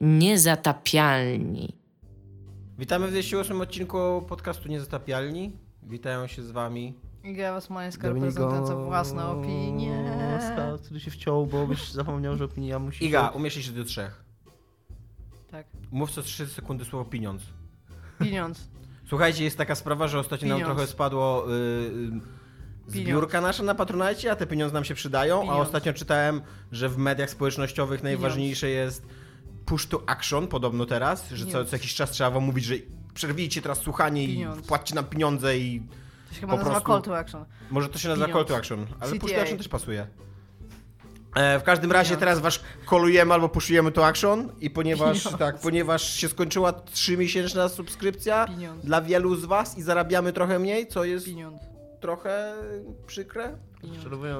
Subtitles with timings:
[0.00, 1.76] Niezatapialni.
[2.78, 5.52] Witamy w 208 odcinku podcastu Niezatapialni.
[5.82, 6.94] Witają się z wami.
[7.24, 10.10] Iga Wasmańska reprezentująca własne opinie.
[10.84, 13.04] który się wciął, bo byś zapomniał, że opinia musi...
[13.04, 14.24] Iga, umieszczaj się do trzech.
[15.50, 15.66] Tak.
[15.90, 17.42] Mów co 3 sekundy słowo pieniądz.
[18.18, 18.68] Pieniądz.
[19.08, 20.76] Słuchajcie, jest taka sprawa, że ostatnio nam Pieniądz.
[20.76, 21.52] trochę spadło y,
[22.88, 25.60] y, zbiórka nasza na Patronite, a te pieniądze nam się przydają, a Pieniądz.
[25.68, 26.40] ostatnio czytałem,
[26.72, 29.06] że w mediach społecznościowych najważniejsze jest
[29.70, 32.74] push to action, podobno teraz, że co, co jakiś czas trzeba wam mówić, że
[33.14, 34.58] przerwijcie teraz słuchanie Pieniądz.
[34.58, 35.82] i płaccie nam pieniądze i
[36.28, 37.44] To się chyba Po nazywa prostu- call to action.
[37.70, 38.48] może to się nazywa Pieniądz.
[38.48, 39.42] call to action, ale push to CTA.
[39.42, 40.06] action też pasuje.
[41.34, 42.20] E, w każdym razie Pieniądz.
[42.20, 45.38] teraz was kolujemy albo puszujemy to action i ponieważ Pieniądz.
[45.38, 48.84] tak, ponieważ się skończyła 3-miesięczna subskrypcja Pieniądz.
[48.86, 51.60] dla wielu z was i zarabiamy trochę mniej, co jest Pieniądz.
[52.00, 52.54] Trochę
[53.06, 53.58] przykre.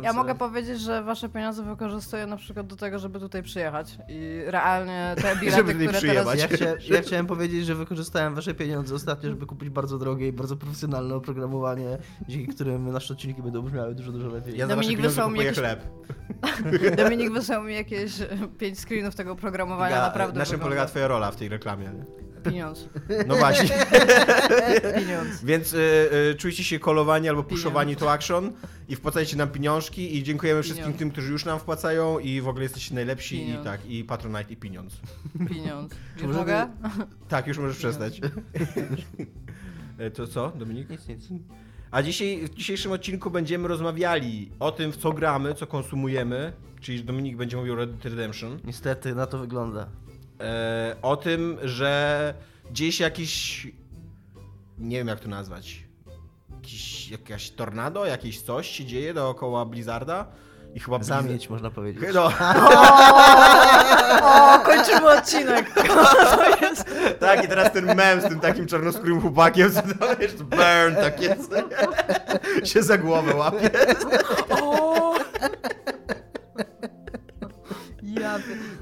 [0.02, 4.42] Ja mogę powiedzieć, że wasze pieniądze wykorzystuję na przykład do tego, żeby tutaj przyjechać i
[4.46, 6.26] realnie te bilety, które przyjechać.
[6.26, 6.40] teraz...
[6.50, 10.32] Ja, chcia, ja chciałem powiedzieć, że wykorzystałem wasze pieniądze ostatnio, żeby kupić bardzo drogie i
[10.32, 14.58] bardzo profesjonalne oprogramowanie, dzięki którym nasze odcinki będą brzmiały dużo, dużo lepiej.
[14.58, 15.84] Ja Dominik pieniądze wysłał mi jakieś- chleb.
[17.04, 18.26] Dominik wysłał mi jakieś e,
[18.58, 21.92] pięć screenów tego oprogramowania, Iga, naprawdę na czym polega twoja rola w tej reklamie?
[22.44, 22.88] Pieniądz.
[23.26, 23.68] No właśnie.
[24.98, 25.44] Pieniądz.
[25.44, 25.78] Więc y,
[26.30, 28.52] y, czujcie się kolowani albo puszowani to action
[28.88, 30.98] i wpłacajcie nam pieniążki i dziękujemy wszystkim Pieniądz.
[30.98, 33.60] tym, którzy już nam wpłacają i w ogóle jesteście najlepsi Pieniądz.
[33.60, 35.00] i tak, i Patronite i pieniądz.
[35.48, 35.92] Pieniądz.
[36.16, 36.68] Już Może mogę?
[37.28, 38.20] Tak, już możesz przestać.
[39.98, 40.90] E, to co, Dominik?
[40.90, 41.28] Nic, nic.
[41.90, 47.04] A dzisiaj, w dzisiejszym odcinku będziemy rozmawiali o tym, w co gramy, co konsumujemy, czyli
[47.04, 48.58] Dominik będzie mówił o Red Dead Redemption.
[48.64, 49.88] Niestety na to wygląda.
[50.40, 52.34] E, o tym, że
[52.70, 53.66] gdzieś jakiś.
[54.78, 55.84] Nie wiem jak to nazwać.
[56.56, 60.26] Jakiś, jakaś tornado, jakieś coś się dzieje dookoła Blizzarda.
[60.74, 62.04] I chyba Blizzard- Zamieć, można powiedzieć.
[62.14, 62.30] No,
[64.22, 65.70] O, kończymy odcinek.
[66.36, 66.84] To jest...
[67.20, 71.20] tak, i teraz ten mem z tym takim czarnoskórym chłopakiem, co to wiesz, burn, tak
[71.22, 71.50] jest.
[72.72, 73.70] się za głowę łapie.
[74.62, 74.89] O!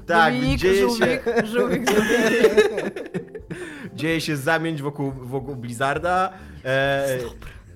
[0.09, 3.09] Tak, Dominik, dzieje się- żółwik, żółwik Dominik.
[3.95, 6.33] Dzieje się zamięć wokół, wokół Blizzarda.
[6.65, 7.17] E,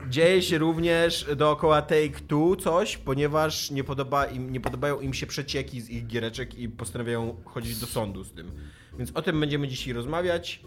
[0.09, 5.81] dzieje się również dookoła Take-Two coś, ponieważ nie, podoba im, nie podobają im się przecieki
[5.81, 8.51] z ich giereczek i postanawiają chodzić do sądu z tym.
[8.97, 10.61] Więc o tym będziemy dzisiaj rozmawiać.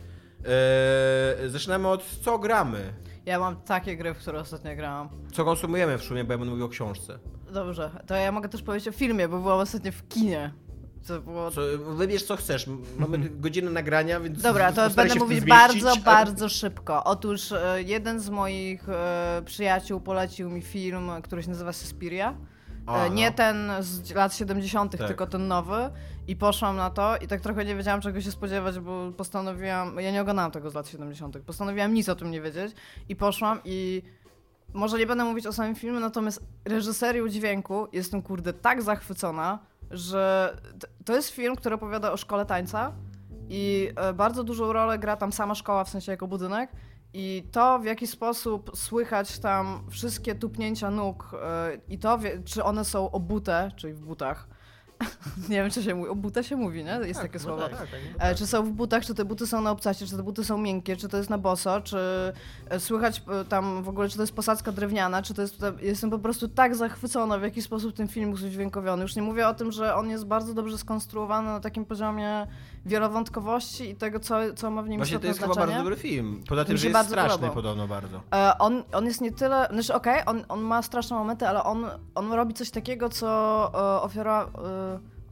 [1.44, 2.92] E, zaczynamy od co gramy.
[3.26, 5.08] Ja mam takie gry, w które ostatnio grałam.
[5.32, 7.18] Co konsumujemy w sumie, bo ja będę mówił o książce.
[7.52, 10.52] Dobrze, to ja mogę też powiedzieć o filmie, bo byłam ostatnio w kinie.
[11.06, 11.50] To było...
[11.50, 12.66] Co, wybierz co chcesz.
[12.98, 14.42] Mamy godzinę nagrania, więc.
[14.42, 17.04] Dobra, to będę mówić bardzo, bardzo szybko.
[17.04, 22.34] Otóż e, jeden z moich e, przyjaciół polecił mi film, który się nazywa Suspiria.
[22.88, 23.36] E, nie no.
[23.36, 25.06] ten z lat 70., Tak.
[25.06, 25.90] tylko ten nowy.
[26.28, 30.00] I poszłam na to i tak trochę nie wiedziałam czego się spodziewać, bo postanowiłam.
[30.00, 31.38] Ja nie oglądałam tego z lat 70.
[31.38, 32.74] Postanowiłam nic o tym nie wiedzieć.
[33.08, 34.02] I poszłam i.
[34.74, 39.58] Może nie będę mówić o samym filmie, natomiast reżyserią dźwięku jestem kurde tak zachwycona,
[39.90, 40.56] że
[41.04, 42.92] to jest film, który opowiada o szkole tańca
[43.48, 46.72] i e, bardzo dużą rolę gra tam sama szkoła, w sensie jako budynek.
[47.12, 52.84] I to, w jaki sposób słychać tam wszystkie tupnięcia nóg e, i to, czy one
[52.84, 54.48] są obute, czyli w butach.
[55.48, 56.10] nie wiem, czy się mówi.
[56.10, 57.00] Obute się mówi, nie?
[57.04, 57.62] Jest takie słowo.
[57.62, 60.16] tak, tak, no E, Czy są w butach, czy te buty są na obcasie, czy
[60.16, 61.98] te buty są miękkie, czy to jest na boso, czy
[62.68, 65.64] e, słychać e, tam w ogóle, czy to jest posadzka drewniana, czy to jest...
[65.80, 69.02] Jestem po prostu tak zachwycona, w jaki sposób ten film jest udźwiękowiony.
[69.02, 72.46] Już nie mówię o tym, że on jest bardzo dobrze skonstruowany na takim poziomie
[72.86, 75.72] wielowątkowości i tego, co, co ma w nim Właśnie to jest chyba znaczenie.
[75.76, 76.42] bardzo dobry film.
[76.48, 77.54] Poza tym, że jest bardzo straszny podobał.
[77.54, 78.20] podobno bardzo.
[78.34, 81.86] E, on, on jest nie tyle, znaczy okej, on, on ma straszne momenty, ale on,
[82.14, 83.26] on robi coś takiego, co
[83.74, 84.85] e, ofiara, e,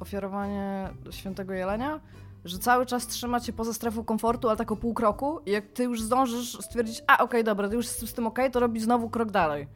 [0.05, 2.01] ofiarowanie świętego jelenia,
[2.45, 5.67] że cały czas trzyma cię poza strefą komfortu, ale tak o pół kroku i jak
[5.67, 8.81] ty już zdążysz stwierdzić, a okej, dobra, ty już z, z tym okej, to robi
[8.81, 9.69] znowu krok dalej.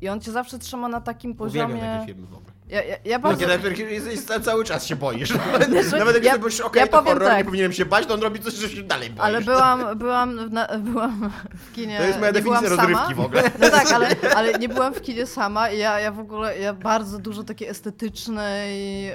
[0.00, 1.80] I on cię zawsze trzyma na takim Uwielbiam poziomie...
[1.98, 2.55] takie filmy w ogóle.
[2.68, 3.40] Ja, ja, ja bardzo...
[3.40, 5.32] Takie, na których jesteś ca- cały czas się boisz.
[5.72, 6.24] Wiesz, Nawet jak
[6.58, 7.38] ja- okej, ja to horror, tak.
[7.38, 9.20] nie powinienem się bać, to on robi coś, że się dalej boisz.
[9.20, 11.98] Ale byłam, byłam, na, byłam w kinie.
[11.98, 12.82] To jest moja definicja sama.
[12.82, 13.42] rozrywki w ogóle.
[13.60, 16.72] No tak, ale, ale nie byłam w kinie sama i ja, ja w ogóle, ja
[16.74, 19.14] bardzo dużo takiej estetycznej yy,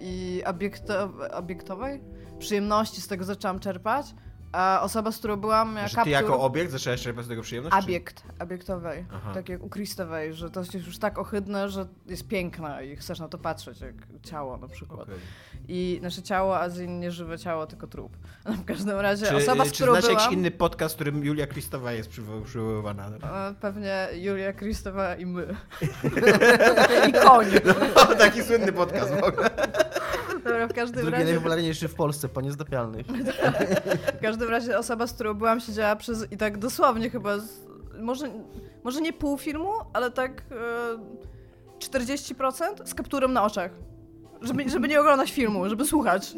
[0.00, 2.00] i obiekto, obiektowej
[2.38, 4.06] przyjemności z tego zaczęłam czerpać.
[4.56, 6.12] A osoba, z którą byłam, miała Że ty kaptur...
[6.12, 7.76] jako obiekt zaczęłaś czerpać z tego przyjemność?
[7.76, 9.30] czy- Obiekt, obiektowej, Aha.
[9.34, 13.18] tak jak u Christowej, że to jest już tak ohydne, że jest piękne i chcesz
[13.20, 15.00] na to patrzeć, jak ciało na przykład.
[15.02, 15.14] Okej.
[15.68, 18.16] I nasze ciało, a z nie żywe ciało, tylko trup.
[18.62, 20.22] W każdym razie Czy, osoba, z czy którą znacie byłam...
[20.22, 23.06] jakiś inny podcast, w którym Julia Kristowa jest przywo- przywoływana?
[23.06, 25.46] E, Pewnie Julia Kristowa i my.
[27.08, 27.46] I koń.
[27.94, 29.50] O, taki słynny podcast w ogóle.
[30.44, 31.24] Dobra, w każdym Drugi razie...
[31.24, 33.06] najpopularniejszy w Polsce, po niezdapialnych.
[34.18, 37.48] W każdym razie osoba, z którą byłam, siedziała przez i tak dosłownie chyba, z,
[38.00, 38.30] może,
[38.84, 43.70] może nie pół filmu, ale tak e, 40% z kapturem na oczach.
[44.42, 46.34] Żeby, żeby nie oglądać filmu, żeby słuchać.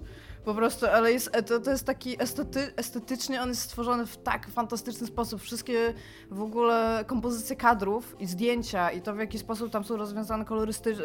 [0.48, 4.16] Po prostu, ale jest, e, to, to jest taki estety, estetycznie, on jest stworzony w
[4.16, 5.40] tak fantastyczny sposób.
[5.40, 5.94] Wszystkie
[6.30, 10.44] w ogóle kompozycje kadrów i zdjęcia i to w jaki sposób tam są rozwiązane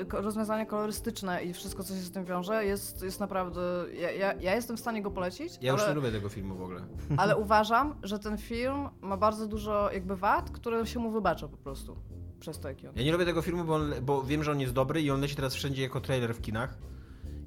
[0.10, 3.62] rozwiązania kolorystyczne i wszystko, co się z tym wiąże, jest, jest naprawdę...
[3.94, 5.90] Ja, ja, ja jestem w stanie go polecić, Ja już ale...
[5.90, 6.82] nie lubię tego filmu w ogóle.
[7.18, 11.58] Ale uważam, że ten film ma bardzo dużo jakby wad, które się mu wybacza po
[11.58, 11.98] prostu.
[12.40, 12.94] Przez to, jaki on.
[12.96, 15.22] Ja nie lubię tego filmu, bo, on, bo wiem, że on jest dobry i on
[15.22, 16.78] leci teraz wszędzie jako trailer w kinach.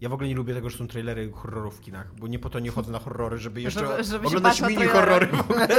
[0.00, 2.50] Ja w ogóle nie lubię tego, że są trailery horrorów w kinach, bo nie po
[2.50, 5.68] to nie chodzę na horrory, żeby jeszcze Żeby- żeby oglądać mini horrory w ogóle.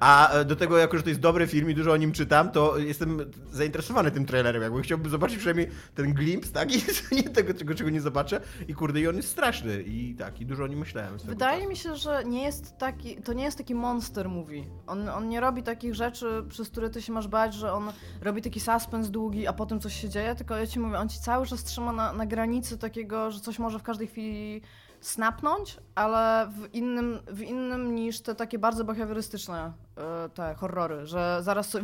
[0.00, 2.50] A e, do tego, jako że to jest dobry film i dużo o nim czytam,
[2.50, 3.18] to jestem
[3.52, 4.62] zainteresowany tym trailerem.
[4.62, 6.68] Jakby chciałbym zobaczyć przynajmniej ten glimpse, tak?
[6.74, 6.82] I
[7.16, 8.40] nie tego, czego, czego nie zobaczę.
[8.68, 9.82] I kurde, i on jest straszny.
[9.82, 11.18] I tak, i dużo o nim myślałem.
[11.24, 11.70] Wydaje czasu.
[11.70, 14.64] mi się, że nie jest taki, to nie jest taki monster movie.
[14.86, 17.92] On, on nie robi takich rzeczy, przez które ty się masz bać, że on
[18.22, 21.20] robi taki suspens długi, a potem coś się dzieje, tylko ja ci mówię, on ci
[21.20, 24.62] cały czas trzyma na, na granicy takiego, że coś może w każdej chwili
[25.00, 31.38] snapnąć, ale w innym, w innym niż te takie bardzo behawiorystyczne e, te horrory, że
[31.42, 31.76] zaraz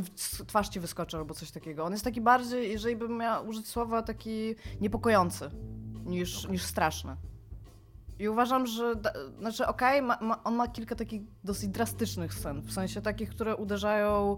[0.47, 1.85] twarz ci wyskoczy albo coś takiego.
[1.85, 5.51] On jest taki bardziej, jeżeli bym miała użyć słowa, taki niepokojący
[6.05, 7.17] niż, niż straszny.
[8.19, 8.95] I uważam, że.
[9.39, 12.61] Znaczy, okej, ma, ma, on ma kilka takich dosyć drastycznych scen.
[12.61, 14.37] W sensie takich, które uderzają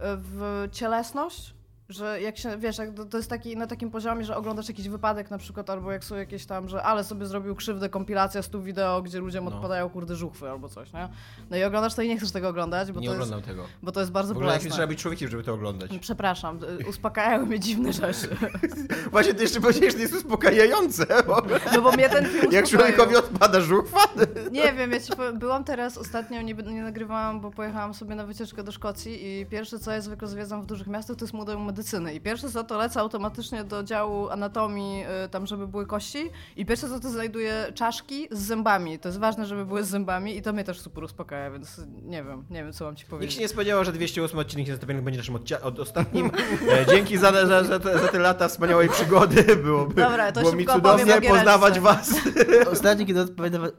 [0.00, 1.57] e, w cielesność.
[1.88, 4.88] Że jak się, wiesz, jak to, to jest taki, na takim poziomie, że oglądasz jakiś
[4.88, 8.62] wypadek na przykład, albo jak są jakieś tam, że ale sobie zrobił krzywdę, kompilacja stu
[8.62, 9.50] wideo, gdzie ludziom No.
[9.54, 11.08] odpadają kurde żuchwy albo coś, nie?
[11.50, 13.64] No i oglądasz to i nie chcesz tego oglądać, bo, Nie to jest, oglądam tego.
[13.82, 14.70] bo to jest bardzo bolesne.
[14.70, 15.90] trzeba być człowiekiem, żeby to oglądać.
[16.00, 18.28] Przepraszam, y, uspokajają mnie dziwne rzeczy.
[19.12, 21.06] Właśnie ty jeszcze powiedziałeś, że to jest uspokajające.
[21.26, 21.42] Bo
[21.74, 24.00] No bo mnie ten film jak człowiekowi odpada żuchwa,
[24.52, 28.26] Nie wiem, ja ci powiem, byłam teraz ostatnio, nie, nie nagrywałam, bo pojechałam sobie na
[28.26, 31.62] wycieczkę do Szkocji i pierwsze co ja zwykle zwiedzam w dużych miastach to jest Muzeum
[31.78, 36.30] Medycyny i pierwsze co to lecę automatycznie do działu anatomii, y, tam żeby były kości
[36.56, 40.36] i pierwsze co to znajduję czaszki z zębami, to jest ważne, żeby były z zębami
[40.36, 43.10] i to mnie też super uspokaja, więc nie wiem, nie wiem co mam ci Nikt
[43.10, 43.34] powiedzieć.
[43.34, 46.30] się nie spodziewał, że 208 odcinek niezastąpionych będzie naszym od ostatnim.
[46.68, 49.56] E, dzięki za, za, za, te, za te lata wspaniałej przygody.
[49.56, 52.14] Byłoby, Dobra, to było mi cudownie poznawać was.
[52.72, 53.70] Ostatnio, kiedy odpowiadałem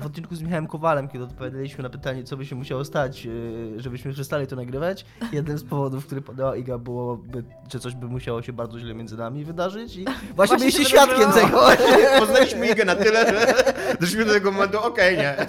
[0.00, 3.30] w odcinku z Michałem Kowalem, kiedy odpowiadaliśmy na pytanie, co by się musiało stać, e,
[3.80, 8.06] żebyśmy przestali to nagrywać, jeden z powodów, który podała Iga, było, by, że coś by
[8.06, 11.60] musiało się bardzo źle między nami wydarzyć i właśnie, Właśnie byliście świadkiem tego.
[12.18, 13.54] Poznaliśmy Igę na tyle, że
[14.00, 15.36] doszliśmy do tego momentu, okej, nie.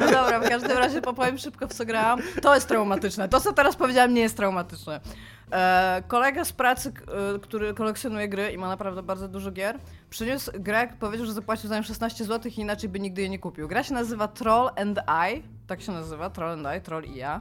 [0.00, 2.20] No dobra, w każdym razie popowiem szybko, w co grałam.
[2.42, 3.28] To jest traumatyczne.
[3.28, 5.00] To, co teraz powiedziałam, nie jest traumatyczne.
[5.52, 6.92] E, kolega z pracy,
[7.34, 9.78] e, który kolekcjonuje gry i ma naprawdę bardzo dużo gier,
[10.10, 13.38] przyniósł grę, powiedział, że zapłacił za nią 16 zł i inaczej by nigdy jej nie
[13.38, 13.68] kupił.
[13.68, 17.40] Gra się nazywa Troll and I, tak się nazywa, Troll and I, Troll i ja.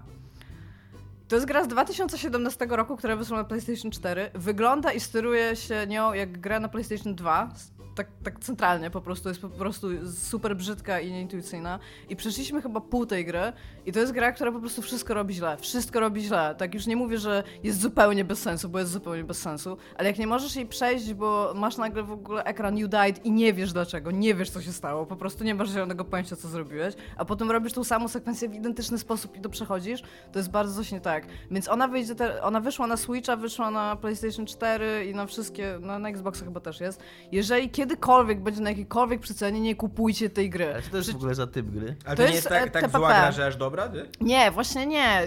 [1.27, 4.31] To jest gra z 2017 roku, która wyszła na PlayStation 4.
[4.33, 7.49] Wygląda i steruje się nią jak gra na PlayStation 2.
[7.95, 11.79] Tak, tak centralnie po prostu, jest po prostu super brzydka i nieintuicyjna.
[12.09, 13.53] I przeszliśmy chyba pół tej gry
[13.85, 15.57] i to jest gra, która po prostu wszystko robi źle.
[15.57, 16.55] Wszystko robi źle.
[16.57, 20.07] Tak już nie mówię, że jest zupełnie bez sensu, bo jest zupełnie bez sensu, ale
[20.09, 23.53] jak nie możesz jej przejść, bo masz nagle w ogóle ekran you died i nie
[23.53, 26.95] wiesz dlaczego, nie wiesz co się stało, po prostu nie masz żadnego pojęcia co zrobiłeś,
[27.17, 30.75] a potem robisz tą samą sekwencję w identyczny sposób i to przechodzisz, to jest bardzo
[30.75, 31.27] coś nie tak.
[31.51, 35.77] Więc ona wyjdzie, te, ona wyszła na Switcha, wyszła na PlayStation 4 i na wszystkie,
[35.81, 37.03] no, na Xboxa chyba też jest.
[37.31, 40.73] Jeżeli kiedykolwiek będzie na jakiejkolwiek przecenie, nie kupujcie tej gry.
[40.73, 41.95] Ale to jest w ogóle za typ gry?
[42.05, 42.97] Ale To to nie jest, jest tak, e, tak TPP.
[42.97, 44.09] zła gra, że aż dobra, ty?
[44.21, 45.21] Nie, właśnie nie.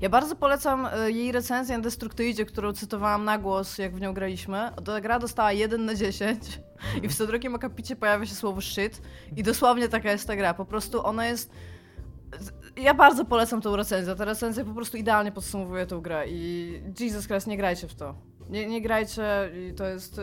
[0.00, 4.14] Ja bardzo polecam e, jej recenzję na Destructoidzie, którą cytowałam na głos, jak w nią
[4.14, 4.70] graliśmy.
[4.84, 6.60] Ta gra dostała 1 na 10
[7.02, 9.02] i w co drugim akapicie pojawia się słowo shit
[9.36, 10.54] i dosłownie taka jest ta gra.
[10.54, 11.50] Po prostu ona jest...
[12.76, 14.14] Ja bardzo polecam tą recenzję.
[14.14, 18.27] Ta recenzja po prostu idealnie podsumowuje tą grę i Jesus Christ, nie grajcie w to.
[18.48, 20.18] Nie, nie grajcie i to jest...
[20.18, 20.22] y,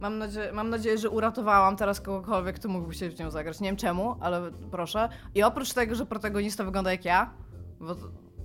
[0.00, 3.60] Mam, nadzie mam nadzieję, że uratowałam teraz kogokolwiek, kto mógłby się w nią zagrać.
[3.60, 5.08] Nie wiem czemu, ale proszę.
[5.34, 7.30] I oprócz tego, że protagonista wygląda jak ja,
[7.80, 7.94] bo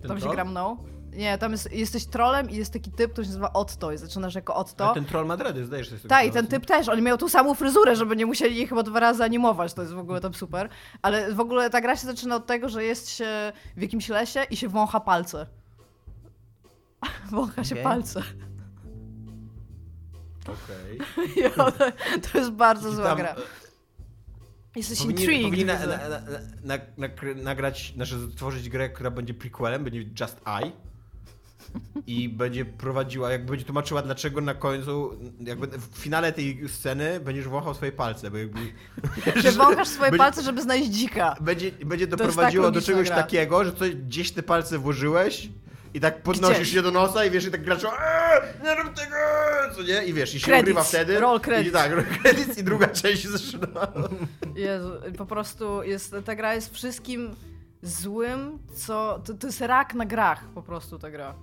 [0.07, 0.36] tam się troll?
[0.36, 0.77] gra mną.
[1.13, 4.36] Nie, tam jest, jesteś trolem i jest taki typ, który się nazywa Otto i zaczynasz
[4.36, 4.86] jako Otto.
[4.86, 6.89] Ale ten troll ma dready, zdajesz sobie Tak, i ten typ też.
[6.89, 9.74] Oni mają tą samą fryzurę, żeby nie musieli jej chyba dwa razy animować.
[9.74, 10.69] To jest w ogóle tam super.
[11.01, 14.43] Ale w ogóle ta gra się zaczyna od tego, że jest się w jakimś lesie
[14.50, 15.48] i się wącha palce.
[17.31, 18.21] Wącha się palce.
[20.48, 21.00] Okej.
[21.58, 21.91] One,
[22.31, 23.29] to jest bardzo zła tam, gra.
[23.29, 23.36] e,
[24.75, 25.46] Jesteś Powinni, intrigued.
[25.46, 26.19] powinni na, na, na,
[26.63, 27.08] na, na,
[27.43, 30.72] nagrać, znaczy stworzyć grę, która będzie prequelem, będzie Just I.
[32.08, 37.48] i będzie prowadziła, jakby będzie tłumaczyła, dlaczego na końcu, jakby w finale tej sceny będziesz
[37.48, 38.60] wąchał swoje palce, bo jakby...
[39.43, 41.36] Ty wąchasz swoje Będzie- palce, żeby znaleźć dzika.
[41.41, 43.15] Będzie, będzie tak doprowadziło do logiczna czegoś gra.
[43.17, 45.50] takiego, że coś, gdzieś te palce włożyłeś
[45.93, 46.74] i tak podnosisz Gdzieś.
[46.74, 49.15] się do nosa i wiesz, i tak graczą eee, nie rób tego,
[49.75, 50.05] co nie?
[50.05, 51.19] I wiesz, i się Credits, ogrywa wtedy.
[51.19, 51.74] roll I credits.
[51.74, 53.88] tak, roll credits i druga część zaczyna.
[54.55, 57.36] Jezu, po prostu jest, ta gra jest wszystkim
[57.81, 59.19] złym, co...
[59.25, 61.34] To, to jest rak na grach po prostu ta gra.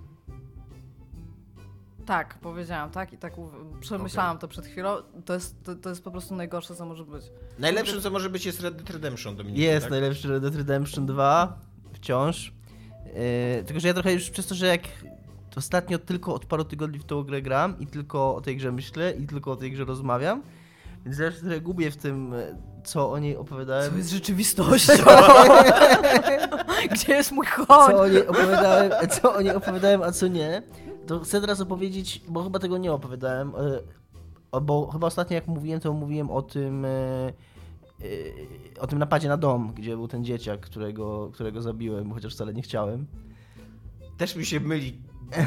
[2.05, 3.13] Tak, powiedziałam, tak?
[3.13, 3.33] I tak
[3.79, 4.97] przemyślałam to przed chwilą.
[5.25, 7.25] To jest, to, to jest po prostu najgorsze, co może być.
[7.59, 9.59] Najlepszym, co może być, jest Red Dead Redemption, Dominik.
[9.59, 9.91] Jest tak?
[9.91, 11.59] najlepszy Red Dead Redemption 2
[11.93, 12.53] wciąż.
[13.17, 14.81] Yy, tylko, że ja trochę już przez to, że jak
[15.55, 19.11] ostatnio tylko od paru tygodni w tą grę gram i tylko o tej grze myślę
[19.11, 20.43] i tylko o tej grze rozmawiam,
[21.05, 23.91] więc ja się trochę gubię w tym, e, co o niej opowiadałem.
[23.91, 24.93] Co jest rzeczywistością?
[26.91, 27.91] Gdzie jest mój koń?
[27.91, 30.61] co o niej opowiadałem, co o niej opowiadałem, a co nie,
[31.07, 33.53] to chcę teraz opowiedzieć, bo chyba tego nie opowiadałem,
[34.51, 36.85] e, bo chyba ostatnio jak mówiłem, to mówiłem o tym
[38.79, 42.61] o tym napadzie na dom, gdzie był ten dzieciak, którego, którego zabiłem, chociaż wcale nie
[42.61, 43.05] chciałem.
[44.17, 44.97] Też mi się myli,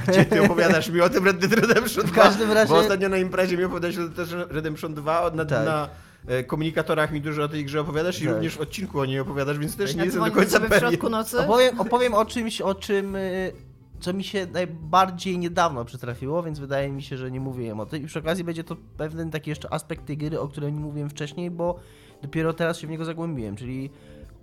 [0.08, 2.12] gdzie ty opowiadasz mi o tym Red Dead Redemption 2.
[2.12, 5.44] W każdym razie- Bo ostatnio na imprezie mi opowiadałeś o Red Dead Redemption 2, na,
[5.44, 5.64] Tak.
[5.66, 5.88] na
[6.26, 8.34] e, komunikatorach mi dużo o tej grze opowiadasz i Tak.
[8.34, 10.70] również w odcinku o niej opowiadasz, więc też nie Ja jestem do końca sobie w
[10.70, 10.88] pewien.
[10.88, 11.38] środku nocy.
[11.40, 13.52] Opowiem, opowiem o czymś, o czym, y,
[14.00, 18.02] co mi się najbardziej niedawno przytrafiło, więc wydaje mi się, że nie mówiłem o tym.
[18.02, 21.10] I przy okazji będzie to pewien taki jeszcze aspekt tej gry, o którym nie mówiłem
[21.10, 21.78] wcześniej, bo
[22.22, 23.90] dopiero teraz się w niego zagłębiłem, czyli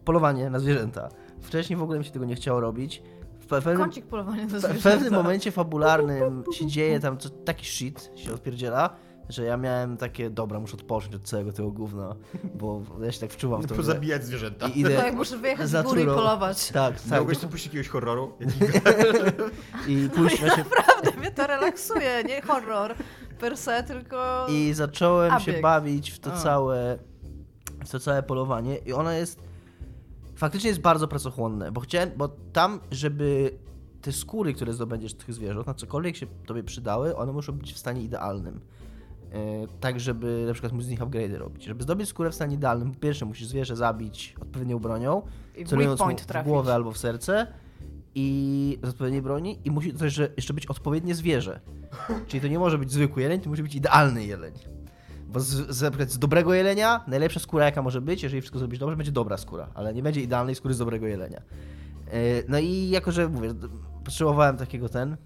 [0.06, 1.10] polowanie na zwierzęta.
[1.42, 3.04] Wcześniej w ogóle mi się tego nie chciało robić.
[3.40, 4.84] W pe- pewnym, Kącik polowania na w zwierzęta.
[4.84, 8.90] pewnym momencie fabularnym się dzieje tam co, taki shit się odpierdziela,
[9.30, 12.16] że ja miałem takie, dobra, muszę odpocząć od całego tego gówna,
[12.56, 13.68] bo ja się tak wczuwam w to.
[13.68, 13.78] grę.
[13.78, 14.68] Pozabijać zwierzęta.
[14.68, 16.72] I idę, Tak, muszę wyjechać z góry i polować.
[16.72, 18.34] tak, tak, Mogłeś tu puścić jakiegoś horroru?
[19.88, 22.96] i pójść właśnie Naprawdę mnie to relaksuje, nie horror
[23.40, 24.48] per se, tylko...
[24.50, 25.62] I zacząłem się Abieg.
[25.62, 26.38] bawić w to A.
[26.38, 27.17] całe w
[27.92, 29.40] to całe polowanie i ono jest
[30.36, 33.58] faktycznie jest bardzo pracochłonne, bo chciałem, bo tam, żeby
[34.02, 37.78] te skóry, które zdobędziesz tych zwierząt, na cokolwiek się tobie przydały, one muszą być w
[37.78, 38.60] stanie idealnym.
[39.32, 41.64] E, tak, żeby na przykład móc z nich upgrade robić.
[41.64, 45.22] Żeby zdobyć skórę w stanie idealnym, po pierwsze musisz zwierzę zabić odpowiednią bronią,
[45.66, 46.48] celując mu w trafić.
[46.48, 47.48] głowę albo w serce
[48.16, 51.60] i z odpowiedniej broni i musi to też jeszcze być odpowiednie zwierzę.
[52.28, 54.54] Czyli to nie może być zwykły jeleń, to musi być idealny jeleń.
[55.38, 59.38] Bo z, dobrego jelenia najlepsza skóra jaka może być, jeżeli wszystko zrobisz dobrze, będzie dobra
[59.38, 61.42] skóra, ale nie będzie idealnej skóry z dobrego jelenia.
[62.08, 63.54] E, No i jako, że mówię,
[64.04, 65.18] potrzebowałem takiego ten,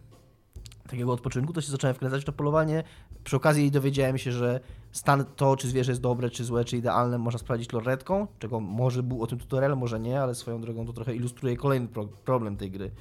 [0.89, 2.83] takiego odpoczynku, to się zacząłem wkręcać w to polowanie.
[3.23, 4.59] Przy okazji dowiedziałem się, że
[4.91, 9.03] stan to, czy zwierzę jest dobre, czy złe, czy idealne, można sprawdzić lornetką, czego może
[9.03, 12.57] był o tym tutorial, może nie, ale swoją drogą to trochę ilustruje kolejny pro problem
[12.57, 12.91] tej gry.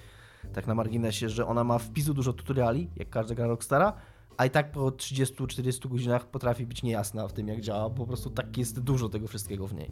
[0.52, 3.92] Tak na marginesie, że ona ma wpisu dużo tutoriali, jak każda gra Rockstara,
[4.36, 8.06] a i tak po 30-40 godzinach potrafi być niejasna w tym, jak działa, bo po
[8.06, 9.90] prostu tak jest dużo tego wszystkiego w niej.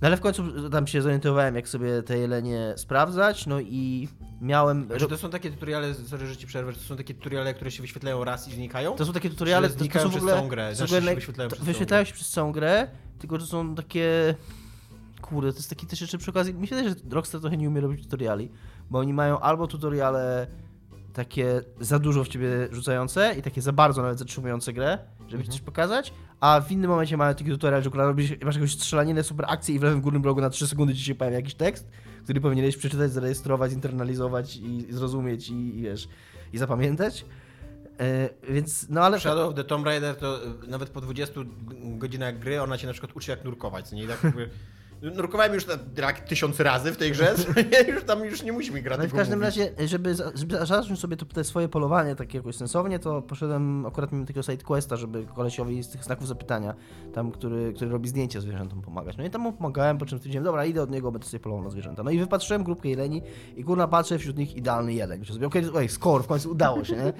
[0.00, 4.08] No ale w końcu tam się zorientowałem, jak sobie te jelenie sprawdzać, no i
[4.40, 4.88] miałem...
[4.96, 7.82] Że to są takie tutoriale, sorry, że ci przerwę, to są takie tutoriale, które się
[7.82, 8.94] wyświetlają raz i znikają?
[8.94, 11.14] To są takie tutoriale, Że to, to znikają są w przez całą grę, znaczy się
[11.14, 12.88] wyświetlają to- przez wyświetlają się przez całą grę,
[13.18, 14.34] tylko że są takie...
[15.20, 16.54] Kurde, to jest taki też jeszcze przy okazji...
[16.54, 18.50] Mi się wydaje, że Rockstar trochę nie umie robić tutoriali,
[18.90, 20.46] bo oni mają albo tutoriale
[21.18, 25.42] takie za dużo w ciebie rzucające i takie za bardzo nawet zatrzymujące grę, żeby Mhm.
[25.44, 29.22] ci coś pokazać, a w innym momencie mają taki tutorial, że robisz, masz jakąś strzelaninę,
[29.22, 31.88] super akcję i w lewym górnym rogu na 3 sekundy ci się pojawia jakiś tekst,
[32.24, 36.08] który powinieneś przeczytać, zarejestrować, internalizować i, i zrozumieć i, i wiesz,
[36.52, 37.24] i zapamiętać.
[38.00, 39.20] E, więc, no ale...
[39.20, 41.40] Shadow of the Tomb Raider to y, nawet po 20
[41.98, 44.04] godzinach gry ona cię na przykład uczy jak nurkować, nie?
[44.04, 44.50] I tak jakby,
[45.02, 45.64] nurkowałem już
[45.96, 47.34] tak tysiąc razy w tej grze,
[47.94, 50.98] już tam już nie musi mi grać No i w każdym razie, żeby, żeby zacząć
[50.98, 54.96] sobie to, te swoje polowanie takie jakoś sensownie, to poszedłem akurat mimo takiego side questa,
[54.96, 56.74] żeby kolesiowi z tych znaków zapytania,
[57.14, 59.16] tam, który, który robi zdjęcia zwierzętom pomagać.
[59.16, 61.64] No i tam mu pomagałem, po czym stwierdziłem, dobra, idę od niego, będę sobie polował
[61.64, 62.02] na zwierzęta.
[62.02, 63.22] No i wypatrzyłem grupkę jeleni
[63.56, 65.22] i kurna patrzę, wśród nich idealny jeleń.
[65.46, 67.12] Okej, okay, score, w końcu udało się, nie?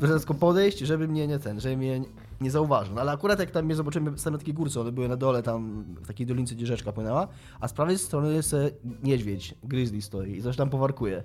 [0.18, 2.00] Tylko podejść, żeby mnie nie ten, żeby mnie
[2.44, 2.94] nie zauważył.
[2.94, 5.42] No ale akurat jak tam mnie zobaczyłem, stałem na takiej górce, one były na dole,
[5.42, 7.28] tam w takiej dolince, gdzie rzeczka płynęła,
[7.60, 8.56] a z prawej strony jest
[9.02, 11.22] niedźwiedź, grizzly stoi i coś tam powarkuje.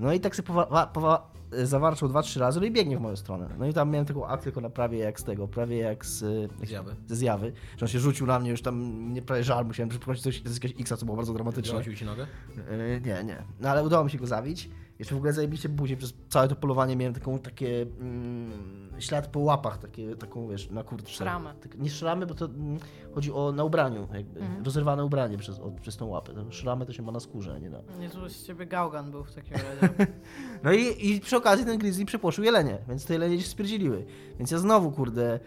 [0.00, 1.20] No i tak sobie powa- wa- powa-
[1.64, 3.48] zawarczał dwa, trzy razy, no i biegnie w moją stronę.
[3.58, 6.50] No i tam miałem taką akcję tylko na prawie jak z tego, prawie jak z...
[6.62, 6.96] Zjawy.
[7.06, 10.22] Ze zjawy, że on się rzucił na mnie, już tam mnie prawie żal, musiałem przypomnieć
[10.22, 11.80] coś z jakiegoś X, co było bardzo dramatyczne.
[11.80, 12.26] Wziąłeś ci nogę?
[12.56, 13.42] Yy, nie, nie.
[13.60, 14.70] No ale udało mi się go zabić.
[15.00, 18.50] Jeszcze w ogóle zajebiście później przez całe to polowanie miałem taką, takie mm,
[18.98, 21.10] ślad po łapach, takie, taką wiesz, na kurtce.
[21.12, 21.54] Szramę.
[21.62, 22.78] Tak, nie szramy, bo to mm,
[23.14, 24.64] chodzi o na ubraniu, jakby, Mhm.
[24.64, 26.32] rozerwane ubranie przez, od, przez tą łapę.
[26.50, 27.78] Szramy to się ma na skórze, a nie na...
[28.00, 29.94] Niezły z ciebie gałgan był w takim razie.
[30.64, 34.06] No i, i przy okazji ten grizzly przepłoszył jelenie, więc te jelenie się spierdzieliły.
[34.38, 35.40] Więc ja znowu, kurde,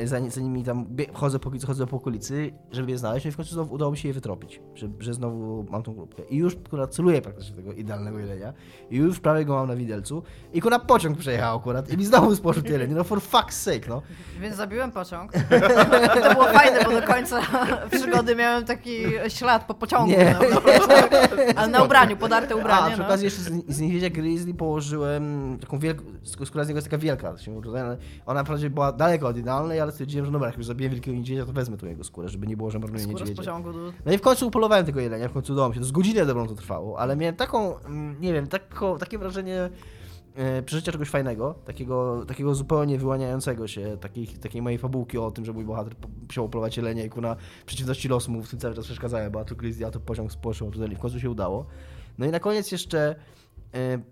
[0.00, 3.32] yy, za, za nimi tam chodzę po, chodzę po okolicy, żeby je znaleźć, no i
[3.32, 6.22] w końcu znowu udało mi się je wytropić, że, że znowu mam tą grupkę.
[6.30, 8.52] I już, akurat celuję praktycznie tego idealnego jelenia
[8.90, 12.36] i już prawie go mam na widelcu i akurat pociąg przejechał akurat i mi znowu
[12.36, 14.02] spożył jelenie, no for fuck's sake, no.
[14.40, 15.32] Więc zabiłem pociąg.
[16.22, 17.40] To było fajne, bo do końca
[17.90, 20.10] przygody miałem taki ślad po pociągu.
[20.10, 20.36] Nie.
[20.50, 20.60] No,
[21.56, 22.90] ale na ubraniu, podarte A, ubranie.
[22.90, 23.06] przy no.
[23.06, 26.04] okazji jeszcze z, z niedźwiedzia grizzly położyłem taką wielką,
[26.44, 27.34] skóra z niego jest taka wielka,
[28.26, 31.46] ona wprawdzie była daleko od idealnej, ale stwierdziłem, że dobra, jak już zabiję wielkiego niedźwiedzia,
[31.46, 33.58] to wezmę tu jego skórę, żeby nie było, że marnuję niedźwiedzia.
[33.58, 33.92] no.
[34.06, 35.80] No i w końcu upolowałem tego jelenia, w końcu udało mi się.
[35.80, 39.70] To z godzinę dobrą to trwało, ale miałem taką, mm, nie wiem, tako, takie wrażenie
[40.34, 45.44] e, przeżycia czegoś fajnego, takiego, takiego zupełnie wyłaniającego się, takiej, takiej mojej fabułki o tym,
[45.44, 45.94] że mój bohater
[46.28, 49.44] musiał upolować jelenie i kuna przeciwności losu mu w tym cały czas przeszkadzałem, bo a
[49.44, 49.54] tu
[49.86, 51.66] a to pociąg spoczył, a tu w końcu się udało.
[52.18, 53.16] No i na koniec jeszcze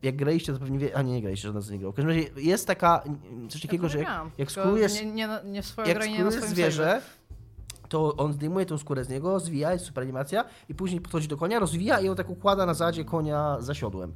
[0.03, 0.97] jak graliście, to pewnie wie...
[0.97, 1.93] A nie, nie graliście, żaden z nie grał.
[1.93, 4.09] W każdym razie jest taka, mm, coś takiego, Ja że jak,
[4.39, 7.03] jak skurujesz, Nie, nie, nie w swojej jak grze, nie na swoim zwierzę,
[7.89, 11.37] to on zdejmuje tą skórę z niego, zwija, jest super animacja i później podchodzi do
[11.37, 14.13] konia, rozwija i ją tak układa na zadzie konia za siodłem.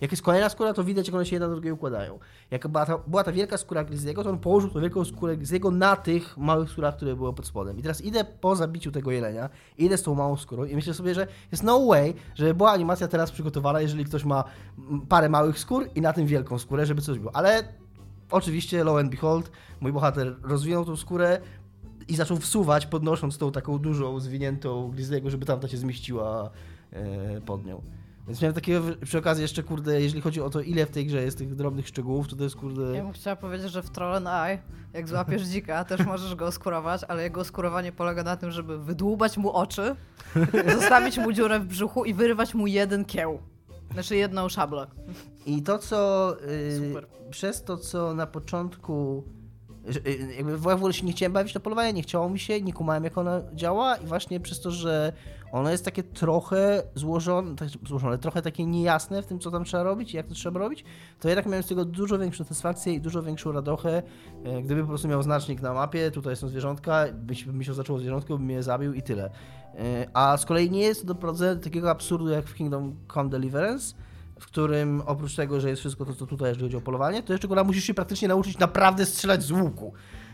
[0.00, 2.18] Jak jest kolejna skóra, to widać, jak one się jedna do drugiej układają.
[2.50, 5.72] Jak była ta, była ta wielka skóra Grizzly'ego, to on położył tą wielką skórę Grizzly'ego
[5.72, 7.78] na tych małych skórach, które były pod spodem.
[7.78, 11.14] I teraz idę po zabiciu tego jelenia, idę z tą małą skórą i myślę sobie,
[11.14, 14.44] że jest no way, żeby była animacja teraz przygotowana, jeżeli ktoś ma
[15.08, 17.36] parę małych skór i na tym wielką skórę, żeby coś było.
[17.36, 17.64] Ale
[18.30, 19.50] oczywiście, lo and behold,
[19.80, 21.40] mój bohater rozwinął tą skórę,
[22.08, 26.50] i zaczął wsuwać, podnosząc tą taką dużą, zwiniętą Grizzly'ego, żeby tamta się zmieściła
[26.92, 27.82] e, pod nią.
[28.28, 31.22] Więc miałem takiego przy okazji jeszcze, kurde, jeżeli chodzi o to, ile w tej grze
[31.22, 32.96] jest tych drobnych szczegółów, to to jest, kurde...
[32.96, 34.58] Ja bym chciała powiedzieć, że w Troll Eye,
[34.92, 39.38] jak złapiesz dzika, też możesz go oskurować, ale jego oskurowanie polega na tym, żeby wydłubać
[39.38, 39.96] mu oczy,
[40.80, 43.38] zostawić mu dziurę w brzuchu i wyrywać mu jeden kieł.
[43.92, 44.86] Znaczy jedną szablę.
[45.46, 46.36] I to, co...
[46.48, 47.06] y, Super.
[47.30, 49.24] przez to, co na początku...
[50.06, 52.72] y, Jakby w ogóle się nie chciałem bawić na polowanie, nie chciało mi się, nie
[52.72, 55.12] kumałem jak ona działa i właśnie przez to, że
[55.52, 59.82] ono jest takie trochę złożone, tak, złożone, trochę takie niejasne w tym, co tam trzeba
[59.82, 60.84] robić i jak to trzeba robić,
[61.20, 64.02] to jednak miałem z tego dużo większą satysfakcję i dużo większą radochę.
[64.44, 67.98] E, Gdyby po prostu miał znacznik na mapie, tutaj są zwierzątka, byś mi się zaczęło
[67.98, 69.30] zwierzątko, bym je zabił i tyle.
[69.74, 73.30] E, A z kolei nie jest to doprowadzenie do takiego absurdu jak w Kingdom Come
[73.30, 73.94] Deliverance,
[74.40, 77.32] w którym oprócz tego, że jest wszystko to, co tutaj, jeżeli chodzi o polowanie, to
[77.32, 79.92] jeszcze go musisz się praktycznie nauczyć naprawdę strzelać z łuku,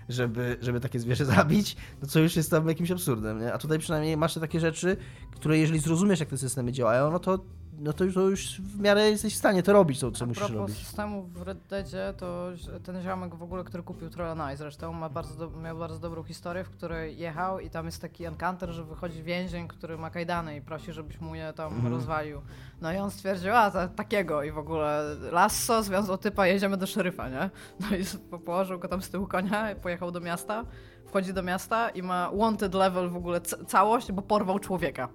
[0.08, 3.52] żeby, żeby takie zwierzę zabić, no co już jest tam jakimś absurdem, nie?
[3.52, 4.96] A tutaj przynajmniej masz te takie rzeczy,
[5.30, 7.38] które jeżeli zrozumiesz, jak te systemy działają, no to,
[7.78, 10.28] no to, już, to już w miarę jesteś w stanie to robić, to co A
[10.28, 10.78] musisz robić.
[10.78, 12.48] systemu w Red Deadzie, to
[12.84, 15.98] ten ziomek w ogóle, który kupił Troll and Eye zresztą, ma bardzo do, miał bardzo
[15.98, 20.10] dobrą historię, w której jechał i tam jest taki encounter, że wychodzi więzień, który ma
[20.10, 21.92] kajdany i prosi, żebyś mu je tam Mhm.
[21.94, 22.40] rozwalił.
[22.80, 26.86] No i on stwierdził, a ta, takiego i w ogóle lasso, związał typa, jedziemy do
[26.86, 27.50] szeryfa, nie?
[27.80, 28.04] No i
[28.38, 30.64] położył go tam z tyłu konia i pojechał do miasta,
[31.06, 35.08] wchodzi do miasta i ma wanted level w ogóle całość, bo porwał człowieka.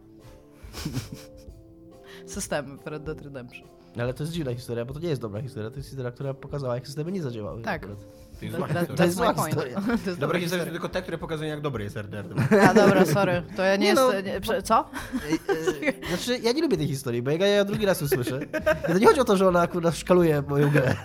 [2.29, 3.67] Systemy w Red Dead Redemption.
[3.99, 6.33] Ale to jest dziwna historia, bo to nie jest dobra historia, to jest historia, która
[6.33, 7.61] pokazała, jak systemy nie zadziałały.
[7.61, 7.83] Tak.
[7.83, 7.97] akurat.
[8.39, 8.95] To jest zła historia.
[8.97, 9.81] To jest zła historia.
[10.03, 12.25] To jest Dobre historie to tylko te, które pokazują, jak dobry jest RDR.
[12.69, 13.43] A dobra, sorry.
[13.55, 14.01] To ja nie, Nie jest.
[14.01, 14.79] no, nie, prze, co?
[14.79, 18.39] E, e, Znaczy, ja nie lubię tej historii, bo ja ją drugi raz usłyszę,
[18.87, 20.95] to nie chodzi o to, że ona akurat szkaluje moją grę.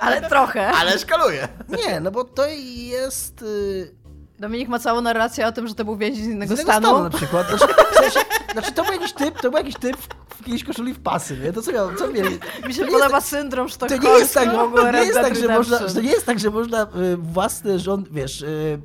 [0.00, 0.68] Ale trochę.
[0.80, 1.48] Ale szkaluje!
[1.68, 3.44] Nie, no bo to jest...
[4.42, 6.86] Dominik ma całą narrację o tym, że to był więzień z Z innego innego stanu.
[6.86, 7.46] stanu na przykład.
[7.48, 8.20] Znaczy, w sensie,
[8.52, 11.38] znaczy to był jakiś typ, to był jakiś typ w, w jakiejś koszuli w pasy,
[11.44, 11.52] nie?
[11.52, 12.38] To co miał, co mieli?
[12.66, 15.04] Mi się To nie podoba syndrom To sztokholmski nie jest tak, w ogóle to nie
[15.04, 18.78] jest tak, że można, to nie jest tak, że można y, własny rząd, wiesz, y,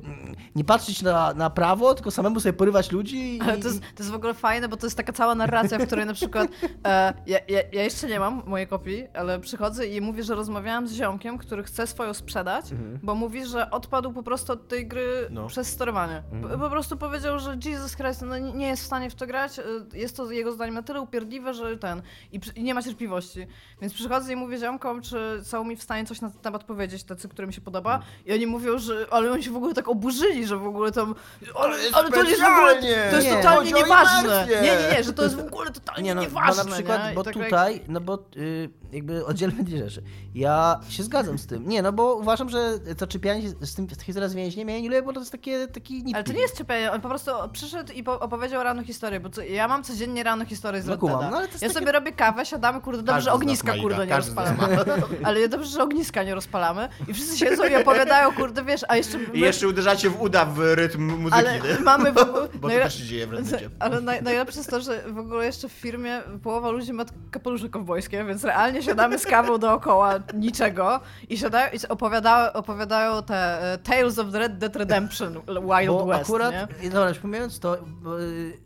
[0.56, 3.40] nie patrzeć na, na prawo, tylko samemu sobie porywać ludzi i...
[3.40, 5.86] Ale to jest, to jest w ogóle fajne, bo to jest taka cała narracja, w
[5.86, 6.48] której na przykład
[6.86, 10.88] e, ja, ja, ja jeszcze nie mam mojej kopii, ale przychodzę i mówię, że rozmawiałam
[10.88, 12.98] z ziomkiem, który chce swoją sprzedać, Mhm.
[13.02, 15.46] bo mówi, że odpadł po prostu od tej gry No.
[15.46, 16.22] przez sterowanie.
[16.32, 16.42] Mhm.
[16.52, 19.58] Po, po prostu powiedział, że Jesus Christ no, nie jest w stanie w to grać,
[19.58, 19.62] e,
[19.94, 23.46] jest to jego zdaniem na tyle upierdliwe, że ten i, i nie ma cierpliwości.
[23.80, 27.04] Więc przychodzę i mówię ziomkom, czy są mi w stanie coś na ten temat powiedzieć,
[27.04, 28.12] tacy, którym się podoba Mhm.
[28.26, 31.14] i oni mówią, że ale oni się w ogóle tak oburzyli, że w ogóle tam...
[31.54, 32.80] Ale, ale to jest w ogóle...
[33.10, 33.36] To jest Nie.
[33.36, 34.46] totalnie Chodzi nieważne.
[34.50, 37.08] Nie, nie, nie, że to jest w ogóle totalnie Nie no, nieważne, bo na przykład,
[37.08, 37.14] nie?
[37.14, 40.02] Bo tak jak- tutaj, no bo y, jakby oddzielmy dwie rzeczy.
[40.34, 41.68] Ja się zgadzam z tym.
[41.68, 44.88] Nie, no bo uważam, że to czepianie się z tym historią z więźniem, ja nie
[44.88, 46.14] lubię, bo to jest takie, taki nitpick.
[46.14, 49.28] Ale to nie jest czepianie, on po prostu przyszedł i po- opowiedział rano historię, bo
[49.30, 51.80] co, ja mam codziennie rano historię z No kumam, no ale to jest Ja takie-
[51.80, 54.58] sobie robię kawę, siadamy, kurde, dobrze, że ogniska, kurde, Iga, nie rozpalamy.
[55.24, 59.18] Ale dobrze, że ogniska nie rozpalamy i wszyscy siedzą i opowiadają, kurde, wiesz, a jeszcze...
[59.34, 61.80] I jeszcze uderzacie w uda w rytm muzyki, ale nie?
[61.84, 62.48] mamy w ogóle...
[62.54, 63.70] Bo to najle- też się dzieje w Reddicie.
[63.78, 67.68] Ale naj, najlepsze jest to, że w ogóle jeszcze w firmie połowa ludzi ma kapelusze
[67.68, 73.78] kowbojskie, więc realnie siadamy z kawą dookoła niczego i siadają i opowiadają, opowiadają te e,
[73.78, 76.90] Tales of the Red Dead Redemption Wild bo West, akurat, nie?
[76.90, 77.78] dobra, przypominając to, y,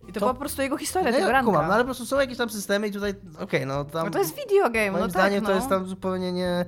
[0.09, 2.07] I to, była po prostu jego historia, no tego ja kumam, no ale po prostu
[2.07, 4.05] są jakieś tam systemy i tutaj, okej, no tam...
[4.05, 5.57] No to jest videogame, no zdaniem tak, to no.
[5.57, 6.65] jest tam zupełnie nie.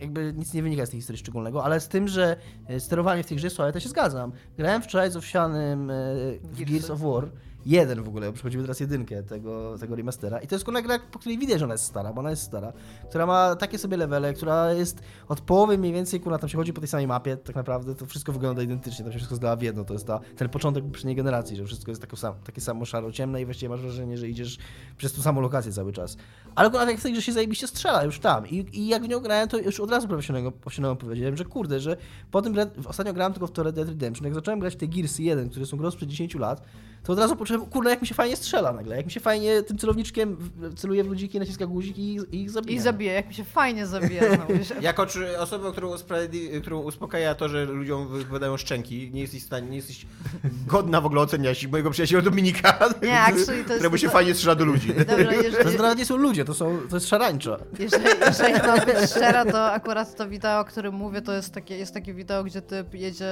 [0.00, 2.36] Jakby nic nie wynika z tej historii szczególnego, ale z tym, że
[2.68, 4.32] e, sterowanie w tej grze, słuchaj, to się zgadzam.
[4.58, 5.94] Grałem wczoraj z owsianym e,
[6.42, 6.64] w.
[6.64, 7.28] Gears of War.
[7.66, 10.38] Jeden w ogóle, przechodzimy teraz jedynkę tego, tego remastera.
[10.38, 12.42] I to jest kolejna gra, po której widać, że ona jest stara, bo ona jest
[12.42, 12.72] stara.
[13.08, 16.72] Która ma takie sobie levele, która jest od połowy mniej więcej, kurna, tam się chodzi
[16.72, 19.62] po tej samej mapie, tak naprawdę to wszystko wygląda identycznie, tam się wszystko zdawa w
[19.62, 19.84] jedno.
[19.84, 23.42] To jest ta, ten początek poprzedniej generacji, że wszystko jest tako sam, takie samo szaro-ciemne
[23.42, 24.58] i właściwie masz wrażenie, że idziesz
[24.96, 26.16] przez tą samą lokację cały czas.
[26.54, 28.46] Ale akurat jak w tej się zajebiście strzela już tam.
[28.48, 30.52] I, I jak w nią grałem, to już od razu profesjonalnie
[30.98, 31.96] powiedziałem, że kurde, że
[32.30, 34.24] po tym ostatnio grałem tylko w to Red Dead Redemption.
[34.24, 36.62] Jak zacząłem grać w te Gearsy 1, które są grą sprzed 10 lat,
[37.06, 39.62] to od razu poczułem, kurde, jak mi się fajnie strzela nagle, jak mi się fajnie
[39.62, 42.76] tym celowniczkiem celuje w ludziki, naciska guzik i, i ich zabija.
[42.76, 44.72] I zabije, jak mi się fajnie zabija wiesz.
[44.80, 49.46] Jako czy osoba, którą, usprawiedli- którą uspokaja to, że ludziom wypadają szczęki, nie jesteś w
[49.46, 50.06] stanie, nie jesteś
[50.66, 54.34] godna w ogóle oceniać mojego przyjaciela Dominika, Nie, actually to jest- któremu się to- fajnie
[54.34, 54.94] strzela do ludzi.
[55.08, 57.56] Dobra, To jeżeli, nawet nie są ludzie, to, są, to jest szarańcza.
[57.78, 61.76] jeżeli, jeżeli mam być szczera, to akurat to wideo, o którym mówię, to jest takie,
[61.78, 63.26] jest takie wideo, gdzie typ jedzie,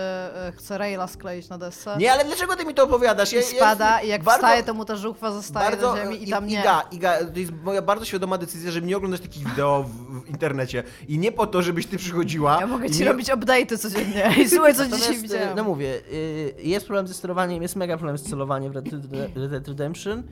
[0.47, 1.97] e, chce raila skleić na desce.
[1.99, 3.33] Nie, ale dlaczego ty mi to opowiadasz?
[3.33, 6.47] I spada i jak bardzo- wstaje, to mu ta żuchwa zostaje na ziemi i tam
[6.47, 6.61] nie.
[6.61, 10.29] Iga, Iga, to jest moja bardzo świadoma decyzja, żeby nie oglądać takich wideo w, w
[10.29, 10.83] internecie.
[11.09, 12.61] I nie po to, żebyś ty przychodziła.
[12.61, 13.05] Ja mogę ci nie...
[13.05, 14.31] robić update'y codziennie.
[14.45, 15.57] I słuchaj, co dzisiaj widziałem.
[15.57, 19.35] No mówię, y, jest problem ze sterowaniem, jest mega problem z celowaniem w Red Dead,
[19.37, 20.25] Red Dead Redemption, y,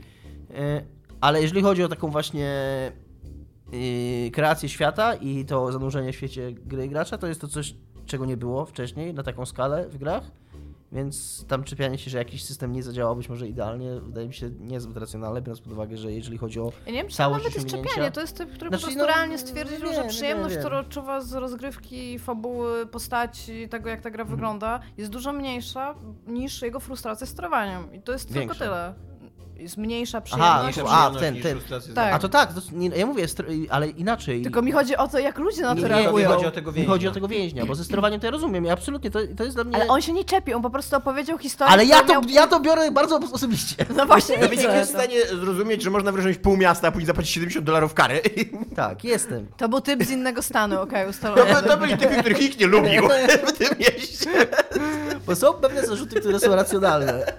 [1.21, 2.53] ale jeżeli chodzi o taką właśnie
[4.33, 7.75] kreację świata i to zanurzenie w świecie gry gracza, to jest to coś,
[8.07, 10.31] czego nie było wcześniej na taką skalę w grach.
[10.93, 14.51] Więc tam czepianie się, że jakiś system nie zadziałał być może idealnie, wydaje mi się
[14.61, 17.55] niezbyt racjonalne, biorąc pod uwagę, że jeżeli chodzi o Ja nie wiem, to całość nawet
[17.55, 18.11] jest czepianie.
[18.11, 21.33] To jest typ, który Znaczy, po prostu no, realnie stwierdził, że przyjemność, którą odczuwa z
[21.33, 25.95] rozgrywki, fabuły, postaci, tego jak ta gra wygląda, jest dużo mniejsza
[26.27, 27.93] niż jego frustracja sterowaniem.
[27.93, 28.55] I to jest Większa.
[28.55, 29.12] tylko tyle.
[29.57, 30.79] Jest mniejsza Aha, przyjemność.
[30.79, 31.95] a, przyjemność ten, ten.
[31.95, 32.15] Tak.
[32.15, 33.27] A to tak, to, nie, ja mówię,
[33.71, 34.43] ale inaczej.
[34.43, 36.29] Tylko mi chodzi o to, jak ludzie na to Nie, nie, reagują.
[36.29, 36.93] chodzi o tego Mi więźnia.
[36.93, 38.65] chodzi o tego więźnia, bo ze sterowaniem to ja rozumiem.
[38.65, 39.75] Ja absolutnie, to, to jest dla mnie...
[39.77, 41.73] Ale on się nie czepi, on po prostu opowiedział historię.
[41.73, 43.87] Ale ja to, miał- ja to biorę bardzo osobiście.
[43.97, 45.01] No właśnie Dominik widzę jest w to.
[45.03, 48.21] stanie zrozumieć, że można wyrządzić pół miasta, a później zapłacić 70 dolarów kary.
[48.77, 49.47] Tak, jestem.
[49.57, 51.63] To był typ z innego stanu, okej, To, ustalone.
[51.63, 53.03] to byli typy, których nikt nie lubił
[53.47, 54.31] w tym mieście.
[55.27, 57.33] Bo są pewne zarzuty, które są racjonalne.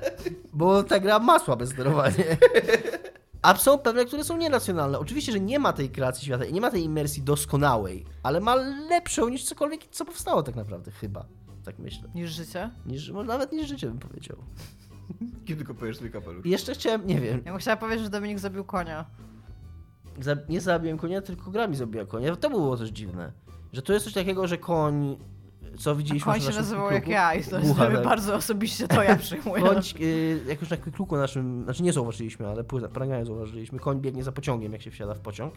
[0.54, 2.13] Bo ta gra ma słabe sterowanie.
[3.42, 5.00] A są pewne, które są nieracjonalne.
[5.00, 8.56] Oczywiście, że nie ma tej kreacji świata i nie ma tej imersji doskonałej, ale ma
[8.90, 11.26] lepszą niż cokolwiek, co powstało tak naprawdę, chyba.
[11.66, 12.10] Tak myślę.
[12.16, 12.70] Niż życie.
[12.86, 14.38] Niż, może nawet niż życie bym powiedział.
[15.46, 16.46] Kiedy tylko powiesz swój kapelusz.
[16.46, 19.06] Jeszcze chciałem, nie wiem, Ja bym chciała powiedzieć, że Dominik zabił konia.
[20.20, 22.36] za, nie zabiłem konia, tylko gra mi zabiła konia.
[22.36, 23.32] To było też dziwne.
[23.74, 25.18] Że to jest coś takiego, że koń,
[25.78, 28.04] co widzieliśmy Koń na się naszym nazywał jak ja i to jest tak.
[28.04, 29.64] bardzo osobiście to ja przyjmuję.
[29.64, 34.02] Koń, y, jak już na kluku naszym, znaczy nie zauważyliśmy, ale płyta, pranganie zauważyliśmy, koń
[34.02, 35.54] biegnie za pociągiem, jak się wsiada w pociąg.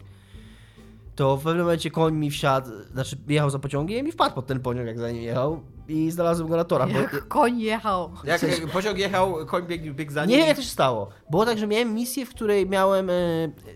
[1.15, 4.59] To w pewnym momencie koń mi wsiadł, znaczy jechał za pociągiem i wpadł pod ten
[4.59, 6.93] pociąg, jak za nim jechał i znalazłem go na torach.
[6.93, 8.11] Bo, Jak koń jechał.
[8.23, 8.41] Jak
[8.73, 10.39] pociąg jechał, koń biegł, biegł za nim.
[10.39, 11.09] nie jak to się stało.
[11.29, 13.13] Było tak, że miałem misję, w której miałem e,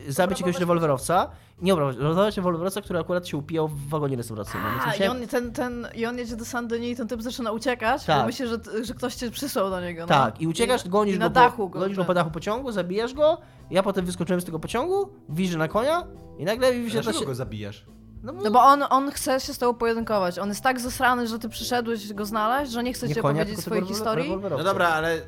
[0.08, 1.32] zabić jakiegoś rewolwerowca.
[1.62, 4.71] Nie, obrabować rewolwerowca, który akurat się upijał w wagonie restauracyjnym.
[4.86, 8.06] A, i on, ten, ten, I on jedzie do Saint-Denis i ten typ zaczyna uciekać,
[8.06, 8.19] Tak.
[8.19, 10.02] bo myśli, że, że ktoś cię przysłał do niego.
[10.02, 10.08] No.
[10.08, 11.80] Tak, i uciekasz, gonisz, i go, dachu go.
[11.80, 13.38] gonisz go po dachu pociągu, zabijasz go,
[13.71, 16.04] ja potem wyskoczyłem z tego pociągu, widzę na konia
[16.38, 17.26] i nagle wyświetla Dlaczego się...
[17.26, 17.86] go zabijasz?
[18.24, 20.39] No, bo No bo on, on chce się z tobą pojedynkować.
[20.39, 23.41] On jest tak zasrany, że ty przyszedłeś go znaleźć, że nie chce nie ci konia,
[23.41, 24.38] opowiedzieć tylko swojej historii.
[24.58, 25.21] No dobra, ale...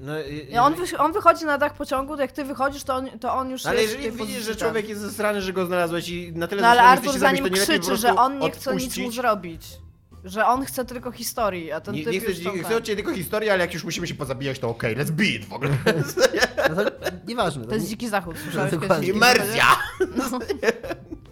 [0.00, 2.94] No, i- I on, wy, on wychodzi na dach pociągu, to jak ty wychodzisz, to
[2.94, 4.58] on, to on już No ale jest w jeżeli widzisz, że tak.
[4.58, 7.44] człowiek jest zesrany, że go znalazłeś i na tyle No ale Artur za zabić, nim
[7.50, 9.14] to nie lepiej po krzyczy, że on nie chce nic mu odpuścić?
[9.14, 9.66] zrobić.
[10.24, 13.12] Że on chce tylko historii, a ten Nie, typ nie chcę, już od ciebie tylko
[13.18, 15.70] historię, ale jak już musimy się pozabijać, to okej, let's beat w ogóle.
[16.76, 16.90] No to,
[17.26, 17.64] nieważne.
[17.64, 18.72] To jest nie- dziki zachód, słyszałeś?
[19.00, 19.64] Dziki Imersja!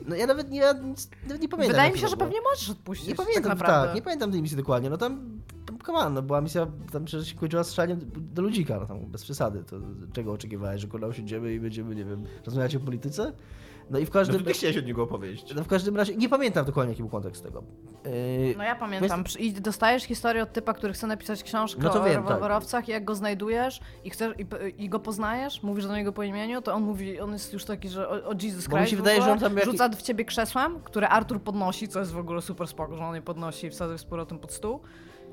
[0.07, 1.73] No ja nawet nie, ja nawet nie pamiętam.
[1.73, 2.27] Wydaje mi się, że było.
[2.27, 3.09] pewnie możesz odpuścić.
[3.09, 4.91] Nie pamiętam, tak tak, nie pamiętam tej misji dokładnie.
[4.91, 5.41] No tam,
[5.93, 9.65] on, no była misja, tam przecież się kończyła strzelaniem do ludzika, no tam bez przesady.
[9.65, 9.77] To
[10.13, 13.33] czego oczekiwałeś, że kurwa usiądziemy i będziemy, nie wiem, rozmawiać o polityce?
[13.91, 14.39] No i w No każdym...
[14.39, 15.55] to ty chciałeś od niego opowieść.
[15.55, 17.63] No w każdym razie, nie pamiętam dokładnie jaki był kontekst tego.
[18.05, 22.01] Yy, No ja pamiętam, i dostajesz historię od typa, który chce napisać książkę No to
[22.03, 22.25] o wiem, tak.
[22.25, 26.23] rewolwerowcach i jak go znajdujesz i chcesz i, i go poznajesz, mówisz do niego po
[26.23, 28.97] imieniu, to on mówi, on jest już taki, że o, o Jesus Bo Christ się
[28.97, 32.13] w wydaje, że on tam jaki- rzuca w ciebie krzesłem, które Artur podnosi, co jest
[32.13, 34.81] w ogóle super spoko, że on je podnosi i wsadza z powrotem pod stół.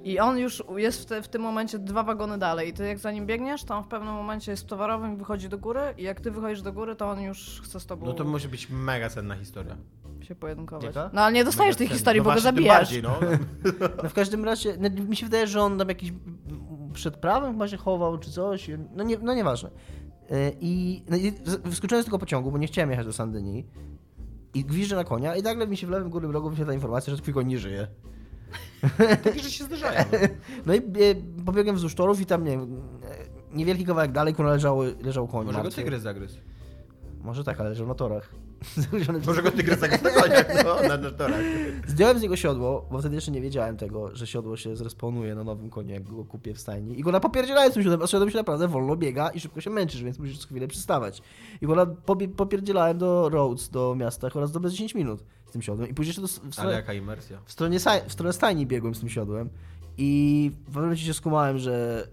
[0.04, 2.70] I on już jest w, te, w tym momencie dwa wagony dalej.
[2.70, 5.50] I ty jak za nim biegniesz, to on w pewnym momencie jest towarowym i wychodzi
[5.50, 5.80] do góry.
[5.98, 8.48] I jak ty wychodzisz do góry, to on już chce z tobą No to może
[8.50, 9.78] być mega cenna historia.
[10.22, 10.96] się pojedynkować.
[11.14, 11.98] No ale nie dostajesz Mega tej cenna.
[11.98, 12.78] historii, no bo go zabijasz.
[12.78, 13.20] bardziej, no.
[14.04, 16.14] No w każdym razie, no, mi się wydaje, że on tam jakiś
[16.94, 19.70] przed prawem chyba się chował, czy coś, no, nie, no nieważne.
[20.30, 23.66] Yy, I, no, i z- wyskoczyłem z tego pociągu, bo nie chciałem jechać do Sandyni
[24.54, 27.22] i gwiżdżę na konia i nagle mi się w lewym górnym rogu wyświetla informacja, że
[27.22, 27.88] twój koń nie żyje.
[29.24, 30.04] Takie rzeczy się zdarzają.
[30.66, 30.82] No i e,
[31.46, 35.46] pobiegłem wzdłuż torów i tam, nie wiem, e, niewielki kawałek dalej, kurwa, leżał, leżał koń.
[35.46, 35.82] Może go martwy.
[35.82, 36.38] tygrys zagryzł.
[37.24, 38.30] Może tak, ale leżał na torach.
[39.28, 41.42] Może go tygrys zagryzł na koniach, no, na, na torach.
[41.88, 45.44] Zdjąłem z niego siodło, bo wtedy jeszcze nie wiedziałem tego, że siodło się zrespawnuje na
[45.44, 47.00] nowym koniu, jak go kupię w stajni.
[47.00, 49.70] I go napopierdzielałem z tym siodłem, a siodłem się naprawdę wolno biega i szybko się
[49.70, 51.22] męczysz, więc musisz co chwilę przystawać.
[51.62, 51.86] I go na-
[52.38, 55.90] popierdzielałem do Rhodes, do miasta, oraz do bez 10 minut z tym siodłem.
[55.90, 57.40] I później jeszcze do, w, Ale stronę, jaka imersja.
[57.46, 59.50] w, stronie, w stronę stajni biegłem z tym siodłem.
[59.98, 62.08] I w pewnym momencie się skumałem, że...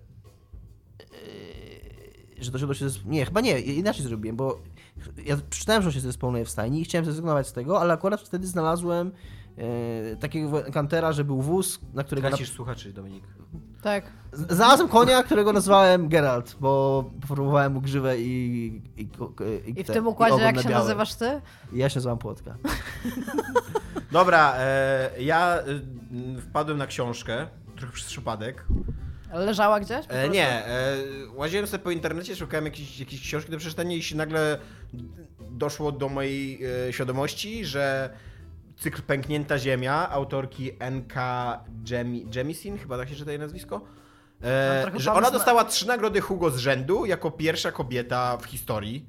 [2.37, 2.87] yy, że to siodło się...
[3.07, 4.59] Nie, chyba nie, inaczej zrobiłem, bo
[5.25, 8.21] ja przeczytałem, że on się zespełnuje w stajni i chciałem zrezygnować z tego, ale akurat
[8.21, 9.13] wtedy znalazłem
[9.59, 12.29] e, takiego kantera, że był wóz, na którego...
[12.29, 13.25] Tracisz słuchaczy, Dominik.
[13.83, 14.05] Tak.
[14.49, 14.55] Na...
[14.55, 18.83] Znalazłem konia, którego nazwałem Geralt, bo poformowałem mu grzywę i...
[18.97, 19.03] I,
[19.67, 21.41] i, I w te- tym układzie jak na się nazywasz ty?
[21.73, 22.57] Ja się nazywam Płotka.
[24.13, 28.65] Dobra, e, ja e, m, wpadłem na książkę, trochę przez przypadek.
[29.33, 30.07] Leżała gdzieś?
[30.09, 30.97] E, nie, e,
[31.35, 34.59] łaziłem sobie po internecie, szukałem jakiejś, jakiejś książki do przeczytania i się nagle
[35.51, 38.11] doszło do mojej e, świadomości, że
[38.81, 41.21] cykl Pęknięta Ziemia autorki N.K.
[41.91, 43.81] Jemi, Jemisin, chyba tak się czyta jej nazwisko,
[44.45, 49.07] e, że ona na- dostała trzy nagrody Hugo z rzędu jako pierwsza kobieta w historii.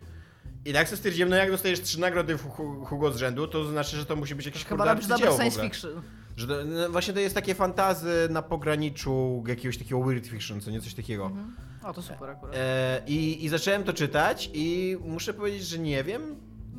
[0.65, 3.97] I tak sobie stwierdziłem, no jak dostajesz trzy nagrody Hu- Hugo z rzędu, to znaczy,
[3.97, 5.91] że to musi być jakieś Chyba robisz dobre science fiction.
[6.37, 10.71] Że to, no, właśnie to jest takie fantazy na pograniczu jakiegoś takiego weird fiction, co
[10.71, 11.25] nie coś takiego.
[11.25, 11.55] Mhm.
[11.83, 12.55] O, to super akurat.
[12.57, 16.35] E, i, I zacząłem to czytać i muszę powiedzieć, że nie wiem,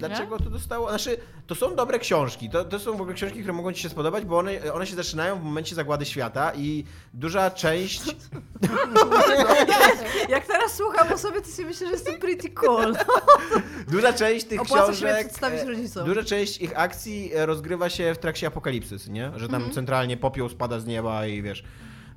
[0.08, 0.88] dlaczego to dostało.
[0.88, 2.50] Znaczy, to są dobre książki.
[2.50, 4.96] To, to są w ogóle książki, które mogą ci się spodobać, bo one, one się
[4.96, 6.84] zaczynają w momencie zagłady świata i
[7.14, 8.02] duża część.
[10.28, 12.96] Jak teraz słucham o sobie, to sobie myślę, że jestem pretty cool.
[13.92, 15.26] Duża część tych Opłaca książek.
[15.26, 16.06] przedstawić e, rodzicom.
[16.06, 19.32] Duża część ich akcji e, rozgrywa się w trakcie apokalipsys, nie?
[19.36, 19.72] Że tam Mhm.
[19.74, 21.64] centralnie popiół spada z nieba i wiesz.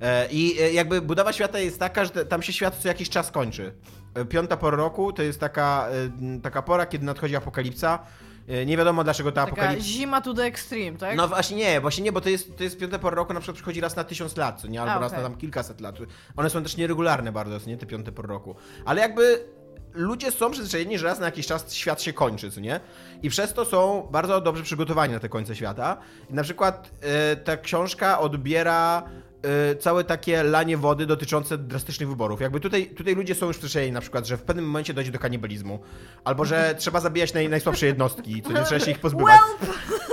[0.00, 3.30] E, I e, jakby budowa świata jest taka, że tam się świat co jakiś czas
[3.30, 3.74] kończy.
[4.14, 5.88] E, Piąta pora roku to jest taka,
[6.42, 7.98] taka pora, kiedy nadchodzi apokalipsa.
[8.66, 9.88] Nie wiadomo dlaczego ta apokalipsa.
[9.88, 11.16] zima to the extreme, tak?
[11.16, 13.56] No właśnie nie, właśnie nie, bo to jest, to jest piąta pora roku, na przykład
[13.56, 14.82] przychodzi raz na tysiąc lat, co nie?
[14.82, 15.96] Albo A, raz na tam kilkaset lat.
[16.36, 17.76] One są też nieregularne bardzo, co nie?
[17.76, 18.54] Te piąte pory roku.
[18.84, 19.44] Ale jakby
[19.94, 22.80] ludzie są przyzwyczajeni, że raz na jakiś czas świat się kończy, co nie?
[23.22, 25.96] I przez to są bardzo dobrze przygotowani na te końce świata.
[26.30, 29.02] I na przykład e, ta książka odbiera
[29.80, 32.40] całe takie lanie wody dotyczące drastycznych wyborów.
[32.40, 35.18] Jakby tutaj, tutaj ludzie są już przyzwyczajeni na przykład, że w pewnym momencie dojdzie do
[35.18, 35.78] kanibalizmu.
[36.24, 39.40] Albo, że trzeba zabijać naj, najsłabsze jednostki, co nie trzeba się ich pozbywać.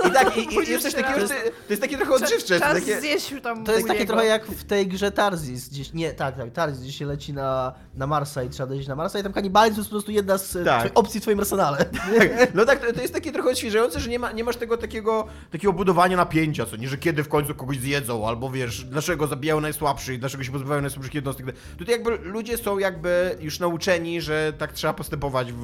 [0.08, 1.34] I tak, i, i jest coś takiego, to
[1.70, 2.60] jest takie trochę odżywcze.
[2.60, 3.00] Czas takie...
[3.00, 6.52] zjeść tam To jest takie trochę jak w tej grze Tarzis, gdzieś, nie, tak, tak,
[6.52, 9.74] Tarzis, gdzie się leci na, na Marsa i trzeba dojść na Marsa i tam kanibalizm
[9.74, 10.90] to jest po prostu jedna z e, Tak.
[10.94, 11.84] opcji w twoim arsenale.
[12.18, 14.76] Tak, no tak, to, to jest takie trochę odświeżające, że nie, ma, nie masz tego
[14.76, 19.21] takiego, takiego budowania napięcia, co nie, że kiedy w końcu kogoś zjedzą, albo wiesz, dlaczego
[19.26, 21.46] zabijają najsłabszych, dlaczego się pozbywają najsłabszych jednostek.
[21.78, 25.60] Tutaj jakby ludzie są jakby już nauczeni, że tak trzeba postępować w,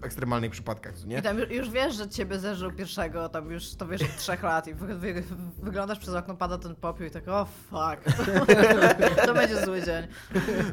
[0.00, 1.18] w ekstremalnych przypadkach, nie?
[1.18, 4.68] I tam już, wiesz, że ciebie zeżył pierwszego, tam już to wiesz od trzech lat
[4.68, 5.22] i wy, wy,
[5.62, 8.16] wyglądasz przez okno, pada ten popiół i tak, o fuck,
[9.26, 10.06] to będzie zły dzień.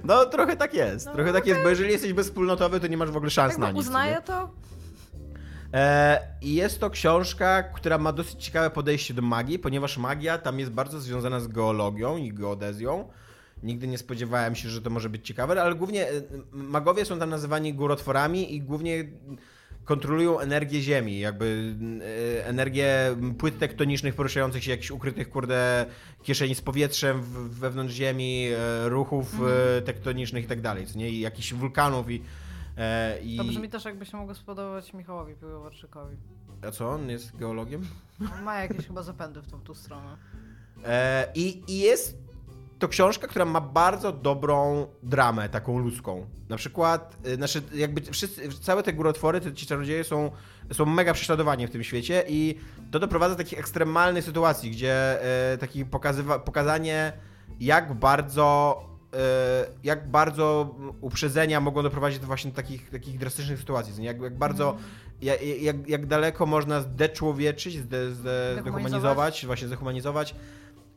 [0.03, 3.11] No trochę tak jest, No, trochę tak jest, bo jeżeli jesteś bezwspólnotowy, to nie masz
[3.11, 3.75] w ogóle szans Tak, na nic.
[3.75, 3.87] co nie?
[3.87, 4.49] uznaję to,
[6.41, 10.71] I jest to książka, która ma dosyć ciekawe podejście do magii, ponieważ magia tam jest
[10.71, 13.07] bardzo związana z geologią i geodezją.
[13.63, 16.11] Nigdy nie spodziewałem się, że to może być ciekawe, ale głównie e,
[16.51, 19.05] magowie są tam nazywani górotworami i głównie
[19.85, 21.75] kontrolują energię Ziemi, jakby
[22.39, 25.85] e, energię płyt tektonicznych poruszających się, jakichś ukrytych, kurde,
[26.23, 29.35] kieszeni z powietrzem wewnątrz Ziemi, e, ruchów
[29.77, 31.09] e, tektonicznych i tak dalej, nie?
[31.09, 32.21] I jakichś wulkanów i...
[32.77, 33.37] e, i...
[33.37, 36.17] to brzmi też jakby się mogło spodobać Michałowi Piłowarczykowi.
[36.67, 37.81] A co, on jest geologiem?
[38.35, 40.17] On ma jakieś chyba zapędy w tą, tą stronę.
[40.85, 42.23] E, i, I jest
[42.83, 46.25] to książka, która ma bardzo dobrą dramę, taką ludzką.
[46.49, 50.31] Na przykład, y, znaczy jakby wszyscy, całe te górotwory, te, ci czarodzieje są,
[50.71, 52.55] są mega prześladowani w tym świecie i
[52.91, 57.13] to doprowadza do takich ekstremalnych sytuacji, gdzie e, taki pokazywa, pokazanie
[57.59, 58.92] jak bardzo e,
[59.83, 64.05] jak bardzo uprzedzenia mogą doprowadzić do właśnie takich, takich drastycznych sytuacji, nie?
[64.05, 64.77] jak, jak bardzo,
[65.21, 70.35] jak, jak, jak daleko można zdeczłowieczyć, zde, zde, zdehumanizować, właśnie zdehumanizować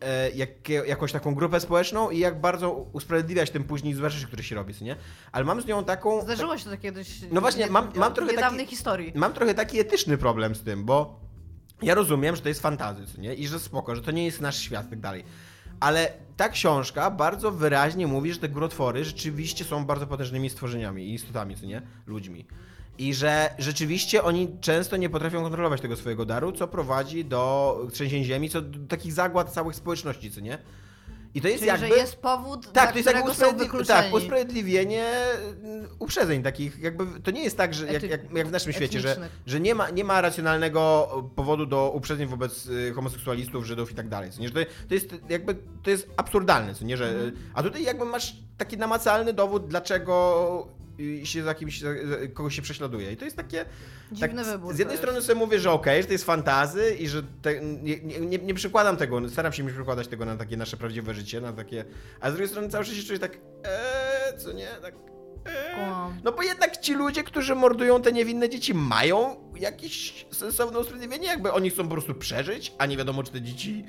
[0.00, 4.42] e, jak, jakąś taką grupę społeczną i jak bardzo usprawiedliwiać tym później złe rzeczy, które
[4.42, 4.96] się robi, nie?
[5.32, 6.22] Ale mam z nią taką...
[6.22, 7.20] Zdarzyło się to kiedyś.
[7.32, 9.12] No właśnie, mam- mam trochę taki- historii.
[9.14, 11.20] Mam trochę taki etyczny problem z tym, bo
[11.82, 13.34] ja rozumiem, że to jest fantazy, co nie?
[13.34, 15.24] I że spoko, że to nie jest nasz świat i tak dalej.
[15.80, 21.14] Ale ta książka bardzo wyraźnie mówi, że te górotwory rzeczywiście są bardzo potężnymi stworzeniami i
[21.14, 21.82] istotami, co nie?
[22.06, 22.46] Ludźmi.
[22.98, 28.24] I że rzeczywiście oni często nie potrafią kontrolować tego swojego daru, co prowadzi do trzęsień
[28.24, 30.58] ziemi, co do takich zagład całych społeczności, co nie?
[31.36, 31.88] I to jest Czyli, jakby...
[31.88, 33.86] że jest powód, Tak, to jest jakby usprawiedli...
[33.86, 35.06] tak, usprawiedliwienie
[35.64, 39.00] mm, uprzedzeń takich, jakby to nie jest tak, że jak, jak, jak w naszym świecie,
[39.00, 39.40] że, etnicznych.
[39.46, 44.08] że nie, ma, nie ma racjonalnego powodu do uprzedzeń wobec y, homoseksualistów, Żydów i tak
[44.08, 44.30] dalej.
[44.30, 44.48] Co nie?
[44.48, 47.36] Że to, to jest jakby to jest absurdalne, co nie, że Mhm.
[47.54, 50.68] a tutaj jakby masz taki namacalny dowód, dlaczego
[51.00, 51.82] y, się za kimś,
[52.34, 53.12] kogoś się prześladuje.
[53.12, 53.64] I to jest takie.
[54.12, 57.08] Dziwny tak, wybór Z jednej strony sobie mówię, że okej, że to jest fantazy i
[57.08, 60.76] że te, nie, nie, nie, przykładam tego, staram się nie przykładać tego na takie nasze
[60.76, 61.84] prawdziwe życie, na takie.
[62.20, 63.32] A z drugiej strony cały czas się czuję tak.
[63.64, 64.68] Eee, co nie?
[64.82, 64.94] Tak.
[65.46, 66.14] Eee.
[66.24, 71.52] No bo jednak ci ludzie, którzy mordują te niewinne dzieci, mają jakieś sensowne usprawiedliwienie, jakby
[71.52, 73.84] oni chcą po prostu przeżyć, a nie wiadomo, czy te dzieci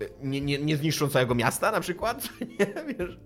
[0.00, 2.28] e, nie, nie, nie zniszczą całego miasta na przykład,
[2.60, 3.18] nie wiesz.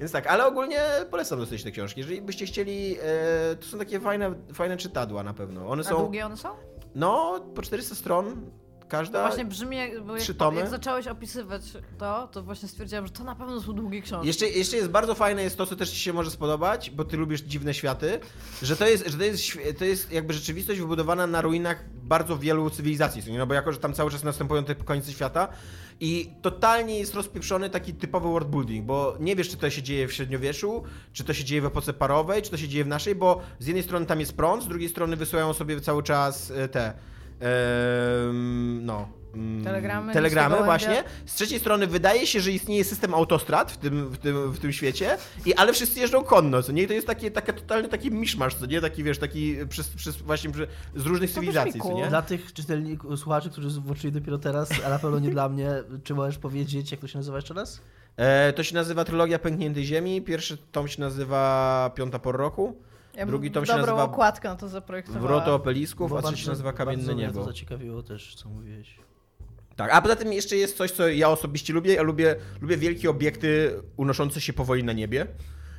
[0.00, 0.80] Więc tak, ale ogólnie
[1.10, 2.00] polecam dosyć te książki.
[2.00, 5.68] Jeżeli byście chcieli, e, to są takie fajne, fajne czytadła na pewno.
[5.68, 6.48] One A są, długie one są?
[6.94, 8.50] no, po 400 stron
[8.88, 9.26] każda.
[9.26, 10.60] Właśnie brzmi, jak, bo jak, tomy.
[10.60, 11.62] jak zacząłeś opisywać
[11.98, 14.26] to, to właśnie stwierdziłam, że to na pewno są długie książki.
[14.26, 17.16] Jeszcze, jeszcze jest bardzo fajne jest to, co też ci się może spodobać, bo ty
[17.16, 18.20] lubisz dziwne światy,
[18.62, 22.70] że to jest, że to jest, to jest jakby rzeczywistość wybudowana na ruinach bardzo wielu
[22.70, 25.48] cywilizacji, no bo jako, że tam cały czas następują te końce świata
[26.00, 30.08] i totalnie jest rozpieprzony taki typowy world building, bo nie wiesz, czy to się dzieje
[30.08, 30.82] w średniowieczu,
[31.12, 33.66] czy to się dzieje w epoce parowej, czy to się dzieje w naszej, bo z
[33.66, 36.92] jednej strony tam jest prąd, z drugiej strony wysyłają sobie cały czas e, te,
[37.40, 39.08] em, no...
[39.36, 41.04] mm, Telegramy, Telegramy, właśnie.
[41.26, 44.72] Z trzeciej strony wydaje się, że istnieje system autostrad w tym, w tym, w tym
[44.72, 46.82] świecie, i, ale wszyscy jeżdżą konno, co nie?
[46.82, 48.80] I to jest takie, takie totalny taki miszmasz, co nie?
[48.80, 52.06] Taki, wiesz, taki przez, przez właśnie przy, z różnych To cywilizacji, co nie?
[52.06, 55.70] Dla tych czytelników, słuchaczy, którzy włączyli dopiero teraz, a na pewno nie dla mnie,
[56.04, 57.80] czy możesz powiedzieć, jak to się nazywa jeszcze raz?
[58.16, 60.22] E, to się nazywa Trylogia Pękniętej Ziemi.
[60.22, 62.76] Pierwszy tom się nazywa Piąta por roku,
[63.16, 65.26] Ja drugi tom się dobrą nazywa okładkę na to zaprojektowała.
[65.26, 67.40] Wroty Opelisków, a trzeci się nazywa Kamienne bardzo mnie Niebo.
[67.40, 68.98] to zaciekawiło też, co mówiłeś.
[69.76, 71.94] Tak, a poza tym jeszcze jest coś, co ja osobiście lubię.
[71.94, 75.26] Ja lubię, lubię wielkie obiekty unoszące się powoli na niebie.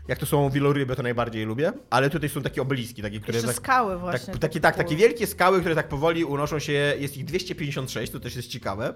[0.07, 1.73] Jak to są wieloryby, to najbardziej lubię.
[1.89, 4.33] Ale tutaj są takie obeliski, takie, które Jeszcze tak, skały właśnie.
[4.33, 8.19] tak, takie, tak, takie wielkie skały, które tak powoli unoszą się, jest ich 256, to
[8.19, 8.93] też jest ciekawe,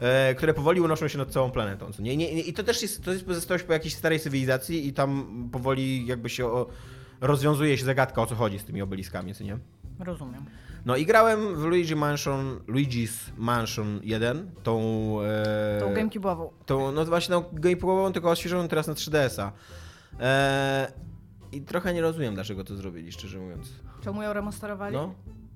[0.00, 1.90] e, które powoli unoszą się nad całą planetą.
[1.98, 2.16] Nie?
[2.16, 5.48] Nie, nie, I to też jest, to jest pozostałość po jakiejś starej cywilizacji i tam
[5.52, 6.66] powoli jakby się o,
[7.20, 9.58] rozwiązuje się zagadka, o co chodzi z tymi obeliskami, co nie?
[9.98, 10.44] Rozumiem.
[10.86, 14.80] No i grałem w Luigi Mansion, Luigi's Mansion 1, tą...
[15.22, 16.50] E, Tą gamecubową.
[16.66, 19.52] tą, no właśnie tą gameplayową, tylko odświeżoną teraz na 3DS-a.
[20.20, 20.92] E,
[21.52, 23.68] I trochę nie rozumiem, dlaczego to zrobili, szczerze mówiąc.
[24.04, 24.94] Czemu ją remasterowali?
[24.94, 25.14] No,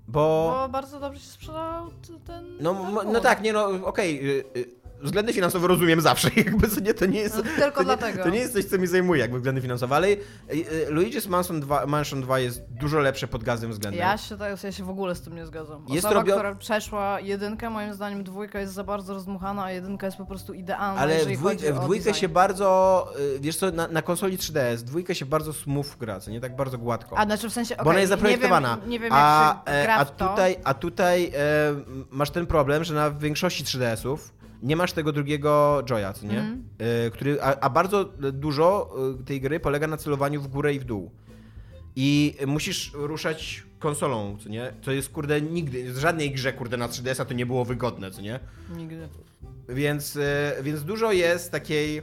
[0.08, 0.50] bo...
[0.60, 1.90] Bo bardzo dobrze się sprzedał
[2.26, 2.56] ten.
[2.60, 4.30] No, ten no tak, nie no, okej.
[4.30, 7.36] y, y, Względy finansowe rozumiem zawsze, jakby co nie, to nie jest.
[7.36, 8.22] No, tylko to nie, dlatego.
[8.22, 10.18] To nie jest coś, co mi zajmuje, jakby względy finansowe, ale y,
[10.50, 14.00] y, Luigi's Mansion 2, Mansion 2 jest dużo lepsze pod każdym względem.
[14.00, 15.84] Ja się, tak, ja się w ogóle z tym nie zgadzam.
[15.88, 20.06] Jest Osoba, robio- która przeszła jedynkę, moim zdaniem dwójka jest za bardzo rozdmuchana, a jedynka
[20.06, 23.88] jest po prostu idealna, Ale w, dwój, w dwójkę się bardzo, y, wiesz co, na,
[23.88, 27.18] na konsoli 3DS, w dwójkę się bardzo smooth gra, co nie tak bardzo gładko.
[27.18, 28.74] A znaczy w sensie, Bo ona jest zaprojektowana.
[28.74, 30.28] Nie wiem, nie wiem a, jak się gra e, a w to.
[30.28, 31.30] tutaj, a tutaj e,
[32.10, 36.56] masz ten problem, że na większości 3DS-ów nie masz tego drugiego joya, co nie?
[36.78, 40.80] E, który, a, a bardzo dużo e, tej gry polega na celowaniu w górę i
[40.80, 41.10] w dół.
[41.96, 44.72] I musisz ruszać konsolą, co nie?
[44.82, 48.22] To jest, kurde, nigdy, w żadnej grze, kurde, na 3DS-a to nie było wygodne, co
[48.22, 48.40] nie?
[48.76, 49.08] Nigdy.
[49.68, 52.02] Więc, e, więc dużo jest takiej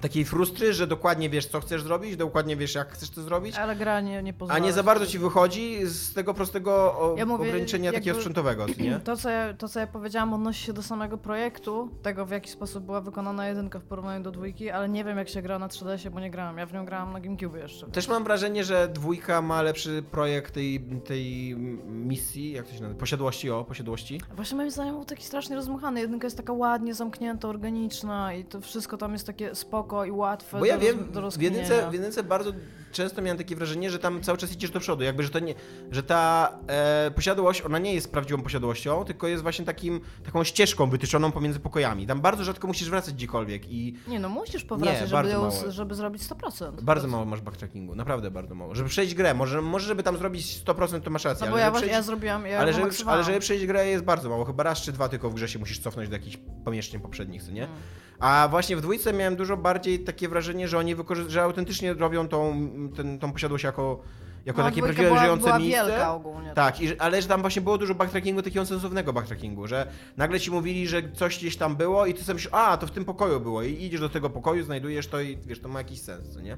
[0.00, 3.76] takiej frustry, że dokładnie wiesz, co chcesz zrobić, dokładnie wiesz, jak chcesz to zrobić, Ale
[3.76, 4.60] gra nie, nie pozwala.
[4.60, 8.66] a nie za bardzo ci wychodzi z tego prostego o, Ja mówię, ograniczenia takiego sprzętowego,
[8.78, 9.00] nie?
[9.08, 12.50] To co, ja, to, co ja powiedziałam, odnosi się do samego projektu, tego w jaki
[12.50, 15.68] sposób była wykonana jedynka w porównaniu do dwójki, ale nie wiem jak się gra na
[15.68, 16.58] 3DS, bo nie grałam.
[16.58, 17.86] Ja w nią grałam na GameCube jeszcze.
[17.86, 21.56] Też mam wrażenie, że dwójka ma lepszy projekt tej, tej
[21.86, 24.20] misji, jak to się nazywa, posiadłości, o, posiadłości.
[24.36, 26.00] Właśnie moim zdaniem był taki strasznie rozmuchany.
[26.00, 30.58] Jedynka jest taka ładnie zamknięta, organiczna i to wszystko tam jest takie spoko i łatwe
[30.58, 32.52] Bo ja do, wiem, do w jedynce, w jedynce bardzo
[32.92, 35.54] często miałem takie wrażenie, że tam cały czas idziesz do przodu, jakby, że to nie,
[35.90, 40.90] że ta e, posiadłość, ona nie jest prawdziwą posiadłością, tylko jest właśnie takim, taką ścieżką
[40.90, 42.06] wytyczoną pomiędzy pokojami.
[42.06, 45.94] Tam bardzo rzadko musisz wracać gdziekolwiek i Nie no, musisz powracać, Nie, żeby, ją, żeby
[45.94, 46.82] zrobić 100%.
[46.82, 48.74] bardzo mało masz backtrackingu, naprawdę bardzo mało.
[48.74, 51.70] Żeby przejść grę, może, może żeby tam zrobić 100% to masz rację, No bo ja,
[51.70, 51.92] przejść...
[51.92, 54.92] ja zrobiłam, ja ale, żeby, ale żeby przejść grę jest bardzo mało, chyba raz czy
[54.92, 57.64] dwa tylko w grze się musisz cofnąć do jakichś pomieszczeń poprzednich, co nie?
[57.64, 57.76] Mm.
[58.20, 62.28] A właśnie w dwójce miałem dużo bardziej takie wrażenie, że oni wykorzy- że autentycznie robią
[62.28, 64.00] tą, ten, tą posiadłość jako,
[64.44, 65.86] jako No, takie prawdziwe była, żyjące była miejsce.
[65.86, 66.52] wielka ogólnie.
[66.54, 70.40] Tak, i, że- ale że tam właśnie było dużo backtrackingu, takiego sensownego backtrackingu, że nagle
[70.40, 73.04] ci mówili, że coś gdzieś tam było i ty sobie myślisz, a to w tym
[73.04, 76.36] pokoju było i idziesz do tego pokoju, znajdujesz to i wiesz, to ma jakiś sens,
[76.36, 76.56] nie?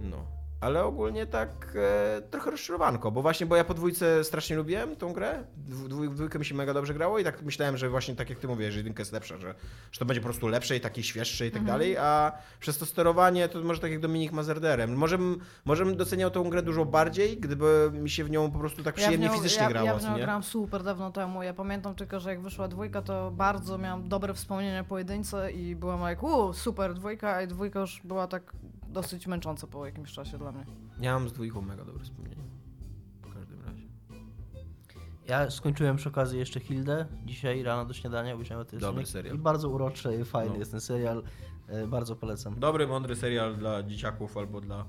[0.00, 0.35] No.
[0.66, 1.76] Ale ogólnie tak
[2.18, 6.38] e, trochę rozczarowanko, bo właśnie, bo ja po dwójce strasznie lubiłem tą grę, dwój- dwójkę
[6.38, 8.78] mi się mega dobrze grało i tak myślałem, że właśnie tak jak ty mówisz, że
[8.78, 9.54] jedynka jest lepsza, że,
[9.92, 12.86] że to będzie po prostu lepsze i takie świeższe i tak dalej, a przez to
[12.86, 14.94] sterowanie to może tak jak Dominik ma z RDR-em.
[14.96, 15.18] Może,
[15.64, 18.94] może bym doceniał tą grę dużo bardziej, gdyby mi się w nią po prostu tak
[18.94, 21.42] przyjemnie ja nią, fizycznie ja, grało, Ja w nią grałam super dawno temu.
[21.42, 25.76] Ja pamiętam tylko, że jak wyszła dwójka, to bardzo miałam dobre wspomnienia po jedynce i
[25.76, 28.52] byłam jak, u, super, dwójka, a dwójka już była tak
[28.88, 30.64] dosyć męcząca po jakimś czasie dla mnie.
[31.00, 32.42] Ja mam z dwójką mega dobre wspomnienie.
[33.22, 33.86] W każdym razie.
[35.28, 39.36] Ja skończyłem przy okazji jeszcze Hildę dzisiaj rano do śniadania, obejrzałem ten Dobry serial.
[39.36, 40.58] I bardzo uroczy i fajny No.
[40.58, 41.22] jest ten serial.
[41.68, 42.60] e, Bardzo polecam.
[42.60, 44.84] Dobry, mądry serial dla dzieciaków albo dla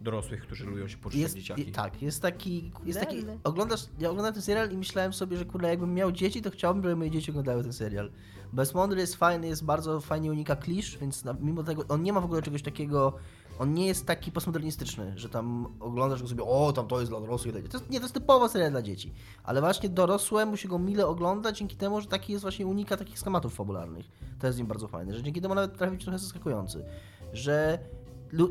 [0.00, 1.72] dorosłych, którzy lubią się poczuć jak Jest, dzieciaki.
[1.72, 5.68] tak, jest taki, jest taki oglądasz, ja oglądam ten serial i myślałem sobie, że kurde,
[5.68, 8.10] jakbym miał dzieci, to chciałbym, żeby moje dzieci oglądały ten serial.
[8.52, 12.12] Bez mądry jest fajny, jest bardzo fajnie unika klisz, więc na, mimo tego, on nie
[12.12, 13.12] ma w ogóle czegoś takiego,
[13.58, 17.20] on nie jest taki postmodernistyczny, że tam oglądasz go sobie, o, tam to jest dla
[17.20, 17.54] dorosłych.
[17.68, 19.12] To jest, nie, to jest typowo serial dla dzieci.
[19.44, 23.18] Ale właśnie dorosłemu się go mile ogląda dzięki temu, że taki jest właśnie unika takich
[23.18, 24.06] schematów fabularnych.
[24.38, 26.84] To jest w nim bardzo fajne, że dzięki temu nawet trafi być trochę zaskakujący.
[27.32, 27.78] Że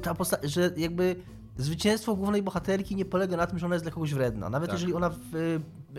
[0.02, 1.16] ta posta- że jakby
[1.60, 4.50] zwycięstwo głównej bohaterki nie polega na tym, że ona jest dla kogoś wredna.
[4.50, 4.80] Nawet Tak.
[4.80, 5.36] jeżeli ona w,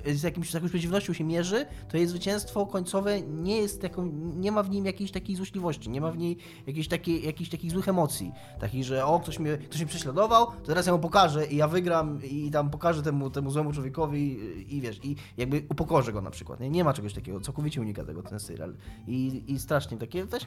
[0.07, 4.07] y, z, jakimś, z jakąś przeciwnością się mierzy, to jej zwycięstwo końcowe nie jest taką,
[4.37, 6.37] nie ma w nim jakiejś takiej złośliwości, nie ma w niej
[6.67, 8.33] jakiejś takiej, jakichś takich złych emocji.
[8.61, 11.69] Takich, że o, ktoś mnie, ktoś mnie prześladował, to teraz ja mu pokażę i ja
[11.69, 14.21] wygram i tam pokażę temu, temu złemu człowiekowi
[14.69, 16.61] i, i wiesz, i jakby upokorzę go na przykład.
[16.61, 18.75] Nie, nie ma czegoś takiego, całkowicie unika tego ten serial.
[19.07, 20.47] I, i strasznie takie, też,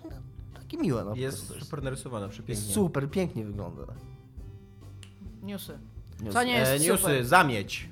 [0.54, 1.04] takie miłe.
[1.04, 2.56] No, Jest super narysowana, przepięknie.
[2.56, 3.84] jest super, pięknie wygląda.
[5.44, 5.80] Newsy.
[6.20, 6.34] Newsy.
[6.34, 7.26] Co nie jest E, newsy, super.
[7.26, 7.90] zamieć.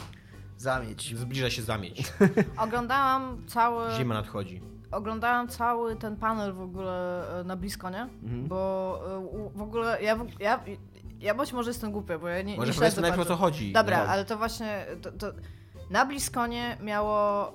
[0.58, 1.16] Zamieć.
[1.18, 2.04] Zbliża się zamieć.
[2.58, 3.91] Oglądałam cały...
[3.97, 4.62] Zima nadchodzi.
[4.91, 8.02] Oglądałam cały ten panel w ogóle e, na blisko, nie?
[8.02, 8.47] Mhm.
[8.47, 8.99] Bo
[9.54, 10.60] e, w ogóle ja, ja,
[11.20, 13.72] ja być może jestem głupia, bo ja nie, Może nie powiedzmy najpierw o co chodzi.
[13.74, 14.10] Dobra, No.
[14.10, 15.28] ale to właśnie to, to
[15.89, 17.54] na Bliskonie miało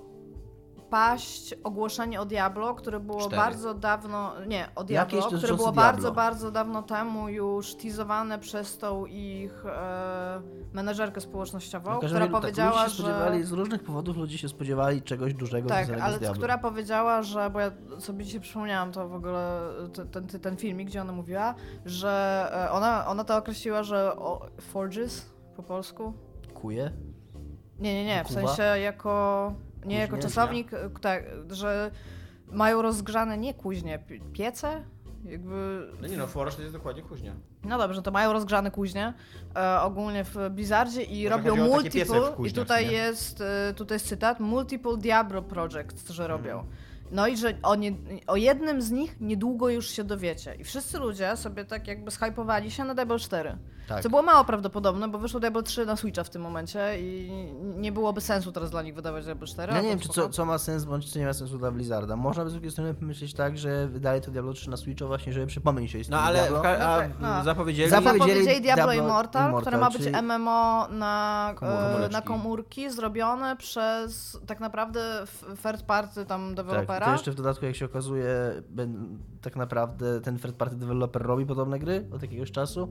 [0.91, 3.37] paść ogłoszenie o Diablo, które było Cztery.
[3.37, 5.73] bardzo dawno, nie, o Diablo, które było Diablo.
[5.73, 12.41] bardzo, bardzo dawno temu już teasowane przez tą ich e, menedżerkę społecznościową, każdym która tak,
[12.41, 13.47] powiedziała, spodziewali, że...
[13.47, 17.71] Z różnych powodów ludzie się spodziewali czegoś dużego Tak, ale która powiedziała, że, bo ja
[17.99, 19.61] sobie dzisiaj przypomniałam to w ogóle,
[19.95, 24.17] te- ten, ten, ten filmik, gdzie ona mówiła, że e, ona, ona to określiła, że
[24.17, 26.13] o, forges po polsku?
[26.55, 26.91] Kuje?
[27.79, 29.55] Nie, nie, nie, w sensie jako,
[29.87, 31.91] nie jako czasownik, e, tak, że
[32.53, 34.83] mają rozgrzane nie kuźnie, pi- piece?
[35.25, 35.87] Jakby...
[36.03, 37.33] No nie no, Forge to jest dokładnie kuźnia.
[37.65, 39.13] No dobrze, to mają rozgrzane kuźnie
[39.57, 42.93] e, ogólnie w Blizzardzie i Może robią multiple, i kuźniach, tutaj nie?
[42.93, 46.59] jest, e, tutaj jest cytat, multiple Diablo projects, że robią.
[46.59, 46.86] Mhm.
[47.11, 47.93] No i że o, nie,
[48.27, 50.55] o jednym z nich niedługo już się dowiecie.
[50.55, 53.57] I wszyscy ludzie sobie tak jakby shypowali się na Diablo 4.
[53.89, 54.03] Tak.
[54.03, 57.31] Co było mało prawdopodobne, bo wyszło Diablo 3 na Switcha w tym momencie i
[57.77, 59.73] nie byłoby sensu teraz dla nich wydawać Diablo 4.
[59.73, 61.71] Ja a nie wiem, czy co, co ma sens, bądź co nie ma sensu dla
[61.71, 62.17] Blizzarda.
[62.17, 65.33] Można by z drugiej strony pomyśleć tak, że wydaje to Diablo 3 na Switcha właśnie,
[65.33, 66.59] żeby przypomnieć się No ale Diablo.
[66.59, 67.45] a, No tak, no.
[67.45, 67.91] zapowiedzieli...
[67.91, 72.05] Zapowiedzieli Zapowiedzieli Diablo, Diablo Immortal, Immortal, które ma być czyli- MMO na, Komórki.
[72.05, 75.25] e, na komórki zrobione przez tak naprawdę
[75.63, 77.07] third party tam Tak, i dewelopera.
[77.07, 81.47] to jeszcze w dodatku, jak się okazuje, ben, tak naprawdę ten third party developer robi
[81.47, 82.89] podobne gry od jakiegoś czasu.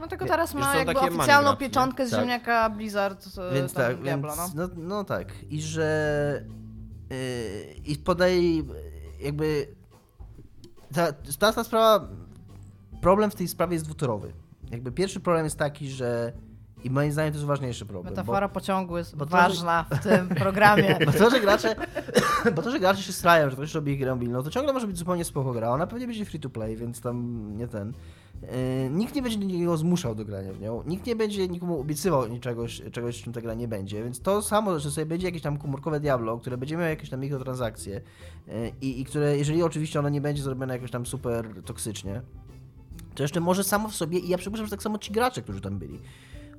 [0.00, 2.20] No tylko teraz ma jakby oficjalną pieczątkę z Tak.
[2.20, 4.68] ziemniaka Blizzard e, Więc tak, Diablo, więc, no.
[4.68, 4.74] no.
[4.76, 5.32] No, tak.
[5.50, 6.44] I że
[7.10, 7.16] yy,
[7.86, 8.62] i podaje
[9.20, 9.66] jakby
[10.94, 12.08] ta, ta, ta sprawa
[13.00, 14.32] problem w tej sprawie jest dwutorowy.
[14.70, 16.32] Jakby pierwszy problem jest taki, że
[16.84, 18.04] i moim zdaniem to jest ważniejszy problem.
[18.04, 20.98] bo- Metafora pociągu jest bo to, ważna w tym programie.
[21.06, 21.76] Bo to, że gracze,
[22.56, 24.98] bo to, że gracze się strają, że ktoś robi grę mobilną, to ciągle może być
[24.98, 25.70] zupełnie spoko gra.
[25.70, 27.92] Ona pewnie będzie free to play, więc tam nie ten.
[28.42, 28.48] Yy,
[28.90, 30.82] nikt nie będzie nikogo zmuszał do grania w nią.
[30.86, 34.04] Nikt nie będzie nikomu obiecywał czegoś, czegoś, czym ta gra nie będzie.
[34.04, 37.20] Więc to samo, że sobie będzie jakieś tam komórkowe Diablo, które będzie miało jakieś tam
[37.20, 38.00] mikrotransakcje
[38.46, 42.22] yy, i, i które, jeżeli oczywiście ono nie będzie zrobione jakoś tam super toksycznie,
[43.14, 45.60] to jeszcze może samo w sobie, i ja przypuszczam, że tak samo ci gracze, którzy
[45.60, 45.98] tam byli,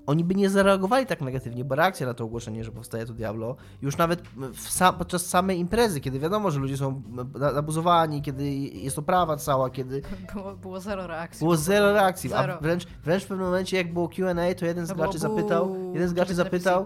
[0.08, 3.56] oni by nie zareagowali tak negatywnie, bo reakcja na to ogłoszenie, że powstaje to Diablo,
[3.82, 4.22] już nawet
[4.54, 7.02] w sa podczas samej imprezy, kiedy wiadomo, że ludzie są
[7.54, 10.02] nabuzowani, kiedy jest oprawa cała, kiedy
[10.34, 11.39] Było, było zero reakcji.
[11.45, 12.54] było zero reakcji, Zero.
[12.54, 15.36] a wręcz, wręcz w pewnym momencie, jak było Q&A, to jeden z To graczy było
[15.36, 16.86] zapytał, jeden z graczy zapytał,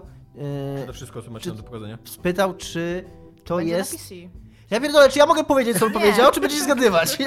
[0.86, 1.98] To e, wszystko, co macie Czy- do pokazania.
[2.04, 3.04] spytał, czy
[3.44, 3.94] to Będzie jest...
[4.70, 5.98] Ja pierdolę, czy ja mogę powiedzieć, co on Nie.
[6.00, 7.18] powiedział, czy będziecie zgadywać?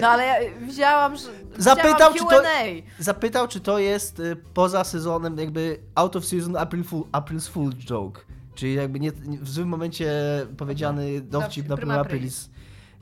[0.00, 1.28] No ale ja widziałam, że.
[1.58, 3.02] Zapytał, czy to- Q&A.
[3.02, 7.72] Zapytał, czy to jest y, poza sezonem, jakby out of season April Fool, April's Fool
[7.74, 8.20] joke.
[8.54, 10.12] Czyli jakby nie, nie, w złym momencie
[10.56, 12.48] powiedziany dowcip na prima Prima aprilis.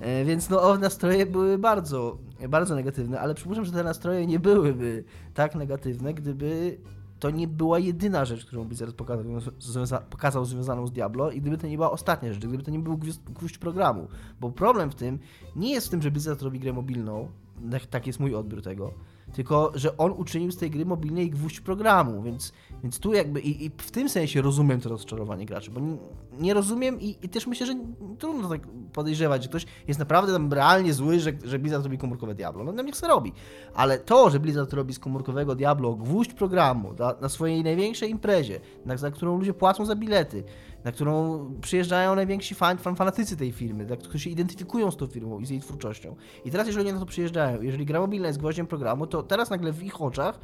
[0.00, 0.18] Aprilis.
[0.20, 4.38] E, Więc no, o, nastroje były bardzo, bardzo negatywne, ale przypuszczam, że te nastroje nie
[4.38, 5.04] byłyby
[5.34, 6.78] tak negatywne, gdyby
[7.18, 9.24] to nie była jedyna rzecz, którą Blizzard pokazał,
[9.60, 12.78] związa- pokazał związaną z Diablo i gdyby to nie była ostatnia rzecz, gdyby to nie
[12.78, 12.98] był
[13.30, 14.08] gwóźdź, programu.
[14.40, 15.18] Bo problem w tym
[15.56, 17.28] nie jest w tym, że Blizzard robi grę mobilną,
[17.70, 18.92] tak- tak jest mój odbiór tego,
[19.32, 22.52] tylko że on uczynił z tej gry mobilnej gwóźdź programu, więc,
[22.82, 25.96] więc tu jakby i, i w tym sensie rozumiem to rozczarowanie graczy, bo nie,
[26.40, 27.74] nie rozumiem i, i też myślę, że
[28.18, 28.60] trudno tak
[28.92, 32.64] podejrzewać, że ktoś jest naprawdę tam realnie zły, że, że Blizzard robi komórkowe Diablo.
[32.64, 33.32] No niech se robi.
[33.74, 38.60] Ale to, że Blizzard robi z komórkowego Diablo gwóźdź programu na, na swojej największej imprezie,
[38.86, 40.44] na, za którą ludzie płacą za bilety,
[40.84, 45.06] na którą przyjeżdżają najwięksi fan, fan, fanatycy tej firmy, tak, którzy się identyfikują z tą
[45.06, 46.16] firmą i z jej twórczością.
[46.44, 49.50] I teraz, jeżeli oni na to przyjeżdżają, jeżeli gra mobilna jest gwoździem programu, to teraz
[49.50, 50.40] nagle w ich oczach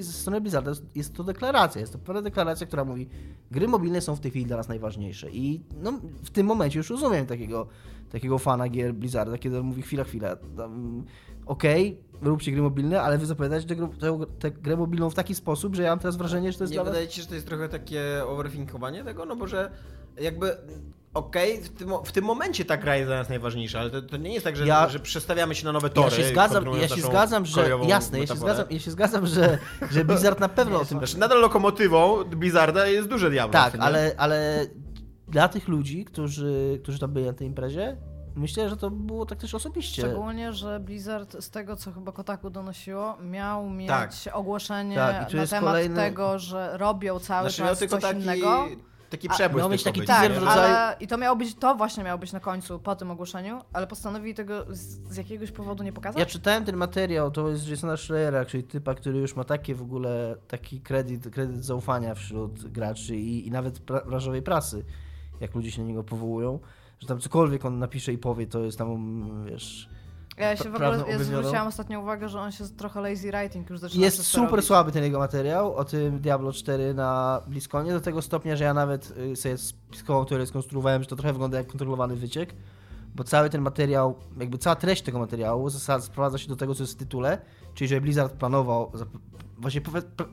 [0.00, 3.08] ze strony Blizzarda jest, to deklaracja, jest to pewna deklaracja, która mówi,
[3.50, 5.30] gry mobilne są w tej chwili dla nas najważniejsze.
[5.30, 5.92] I no,
[6.22, 7.66] w tym momencie już rozumiem takiego,
[8.10, 10.36] takiego fana gier Blizzarda, kiedy on mówi chwila, chwila,
[11.46, 15.76] okej, róbcie gry mobilne, ale wy zapowiadacie tę, tę, tę grę mobilną w taki sposób,
[15.76, 16.92] że ja mam teraz wrażenie, że to jest Nie dla was...
[16.92, 19.24] wydaje ci się, że to jest trochę takie overthinkowanie tego?
[19.24, 19.70] No bo że
[20.20, 20.56] jakby
[21.14, 24.16] okej, w, tym, w tym momencie ta gra jest dla nas najważniejsza, ale to, to
[24.16, 26.10] nie jest tak, że, Ja- że przestawiamy się na nowe tory.
[26.10, 29.58] Ja się zgadzam, ja się zgadzam, że jasne, ja się zgadzam, ja się zgadzam, że,
[29.90, 33.52] że Blizzard na pewno o tym Znaczy nadal lokomotywą Blizzarda jest duże Diablo.
[33.52, 34.66] Tak, ale, ale
[35.28, 37.96] dla tych ludzi, którzy, którzy tam byli na tej imprezie,
[38.34, 40.02] myślę, że to było tak też osobiście.
[40.02, 44.12] Szczególnie, że Blizzard, z tego co chyba Kotaku donosiło, miał mieć Tak.
[44.32, 48.66] ogłoszenie Tak, na temat kolejny- tego, że robią cały Znaczy czas tylko coś taki, innego.
[49.10, 49.58] taki przebłysk.
[49.68, 52.04] miał tylko taki być, teaser Tak, w rodzaju- ale i to miało być, to właśnie
[52.04, 54.78] miało być na końcu, po tym ogłoszeniu, ale postanowili tego z,
[55.12, 56.18] z jakiegoś powodu nie pokazać.
[56.20, 59.82] Ja czytałem ten materiał, to jest Jasona Schreiera, czyli typa, który już ma takie w
[59.82, 64.84] ogóle, taki kredyt, kredyt zaufania wśród graczy i, i nawet pra, branżowej prasy,
[65.40, 66.58] jak ludzie się na niego powołują,
[67.00, 69.88] że tam cokolwiek on napisze i powie, to jest tam, wiesz...
[70.38, 73.78] Ja się w ogóle ja zwróciłam ostatnio uwagę, że on się trochę lazy writing już
[73.78, 74.66] zaczyna Jest super robić.
[74.66, 78.74] słaby ten jego materiał o tym Diablo 4 na Bliskonie, do tego stopnia, że ja
[78.74, 82.54] nawet y, sobie spiskową teorię skonstruowałem, że to trochę wygląda jak kontrolowany wyciek,
[83.14, 86.82] bo cały ten materiał, jakby cała treść tego materiału zasad sprowadza się do tego, co
[86.82, 87.38] jest w tytule,
[87.74, 88.92] czyli że Blizzard planował,
[89.60, 89.80] właśnie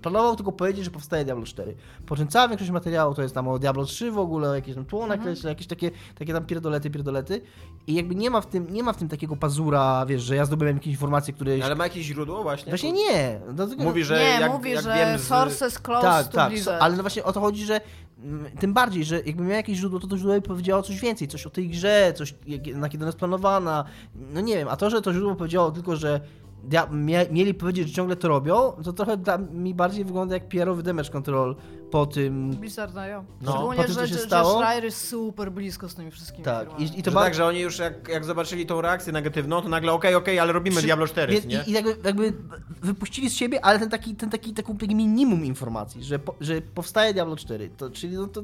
[0.01, 1.75] planował tylko powiedzieć, że powstaje Diablo 4.
[2.05, 4.75] Po czym cała większość materiału to jest tam o Diablo 3 w ogóle, o jakieś
[4.75, 5.35] tam tło Mhm.
[5.43, 7.41] jakieś takie, takie tam pierdolety, pierdolety
[7.87, 10.45] i jakby nie ma w tym, nie ma w tym takiego pazura, wiesz, że ja
[10.45, 11.57] zdobyłem jakieś informacje, które...
[11.63, 12.71] Ale ma jakieś źródło właśnie?
[12.71, 13.39] Właśnie nie.
[13.53, 15.23] Dlatego, Mówi, że nie, jak, mówi, jak że wiem z...
[15.27, 16.81] sources close tak, to tak, Blizzard.
[16.81, 17.81] ale no właśnie o to chodzi, że
[18.23, 21.27] mm, tym bardziej, że jakby miał jakieś źródło, to to źródło by powiedziało coś więcej,
[21.27, 22.35] coś o tej grze, coś
[22.75, 23.83] na kiedy ona jest planowana,
[24.15, 26.21] no nie wiem, a to, że to źródło powiedziało tylko, że
[26.69, 30.47] dia- mia, mieli powiedzieć, że ciągle to robią, to trochę dla mi bardziej wygląda jak
[30.49, 31.55] PR-owy damage control
[31.91, 33.25] po tym, Blizzard dają.
[33.41, 33.51] No.
[33.51, 34.51] Szczególnie, Po tym, co że, się że, stało.
[34.51, 36.85] że Schreier jest super blisko z tymi wszystkimi tak, firmami.
[36.95, 39.61] i, i to Że ba- tak, że oni już jak, jak zobaczyli tą reakcję negatywną,
[39.61, 41.63] to nagle okej, okej, ale robimy Przy- Diablo 4, Więc nie?
[41.67, 42.33] I, i jakby, jakby
[42.81, 46.61] wypuścili z siebie, ale ten taki, ten taki, taki, taki minimum informacji, że, po, że
[46.61, 48.43] powstaje Diablo 4, to, czyli no to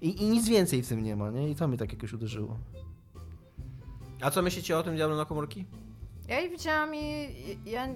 [0.00, 1.50] i, i nic więcej w tym nie ma, nie?
[1.50, 2.56] I to mnie tak jakoś uderzyło.
[4.20, 5.64] A co myślicie o tym Diablo na komórki?
[6.28, 7.28] Ja jej widziałam i
[7.64, 7.88] ja,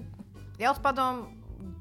[0.59, 1.25] ja odpadłam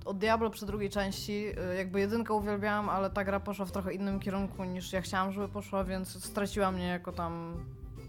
[0.04, 1.46] od Diablo przy drugiej części.
[1.72, 5.32] Y, Jakby jedynkę uwielbiałam, ale ta gra poszła w trochę innym kierunku niż ja chciałam,
[5.32, 7.54] żeby poszła, więc straciła mnie jako tam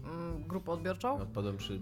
[0.04, 1.20] mm, grupę odbiorczą.
[1.20, 1.80] Odpadłem przy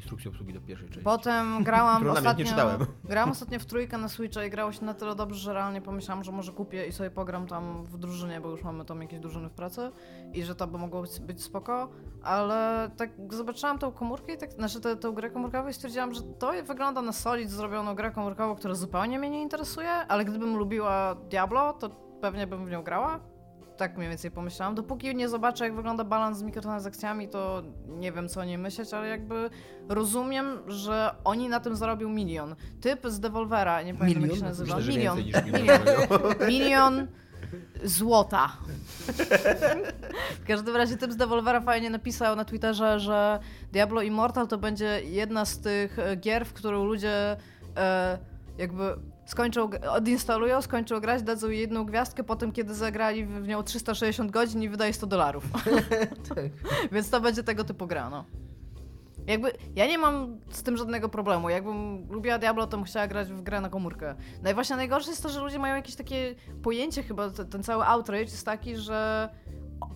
[0.00, 1.04] instrukcję obsługi do pierwszej części.
[1.04, 2.44] Potem grałam ostatnio.
[2.44, 2.86] nie czytałem.
[3.04, 6.24] Grałam ostatnio w trójkę na Switcha i grało się na tyle dobrze, że realnie pomyślałam,
[6.24, 9.48] że może kupię i sobie pogram tam w drużynie, bo już mamy tam jakieś drużyny
[9.48, 9.90] w pracy
[10.32, 11.88] i że to by mogło być, być spoko,
[12.22, 16.22] ale tak zobaczyłam tą komórkę i tak, znaczy tę, tę grę komórkową i stwierdziłam, że
[16.22, 21.14] to wygląda na solid zrobioną grę komórkową, która zupełnie mnie nie interesuje, ale gdybym lubiła
[21.14, 21.90] Diablo, to
[22.20, 23.20] pewnie bym w nią grała.
[23.80, 24.74] Tak mniej więcej pomyślałam.
[24.74, 28.94] Dopóki nie zobaczę, jak wygląda balans z mikrotransakcjami, to nie wiem, co o niej myśleć,
[28.94, 29.50] ale jakby
[29.88, 32.56] rozumiem, że oni na tym zarobią milion.
[32.80, 34.38] Typ z Devolvera, nie pamiętam jak Milion?
[34.38, 34.76] się nazywa.
[34.76, 35.18] Myślę, milion.
[36.48, 37.06] milion
[37.84, 38.52] złota.
[40.40, 43.38] W każdym razie typ z Devolvera fajnie napisał na Twitterze, że
[43.72, 47.36] Diablo Immortal to będzie jedna z tych e, gier, w którą ludzie
[47.76, 48.18] e,
[48.58, 48.96] jakby
[49.30, 54.62] skończą, odinstalują, skończą grać, dadzą jej jedną gwiazdkę, potem kiedy zagrali w nią 360 godzin
[54.62, 55.44] i wydaje 100 dolarów.
[56.28, 56.44] Tak.
[56.92, 58.24] Więc to będzie tego typu gra, no.
[59.26, 61.50] Jakby, ja nie mam z tym żadnego problemu.
[61.50, 64.14] Jakbym lubiła Diablo, to bym chciała grać w grę na komórkę.
[64.42, 67.84] No i właśnie najgorsze jest to, że ludzie mają jakieś takie pojęcie chyba, ten cały
[67.84, 69.28] outrage jest taki, że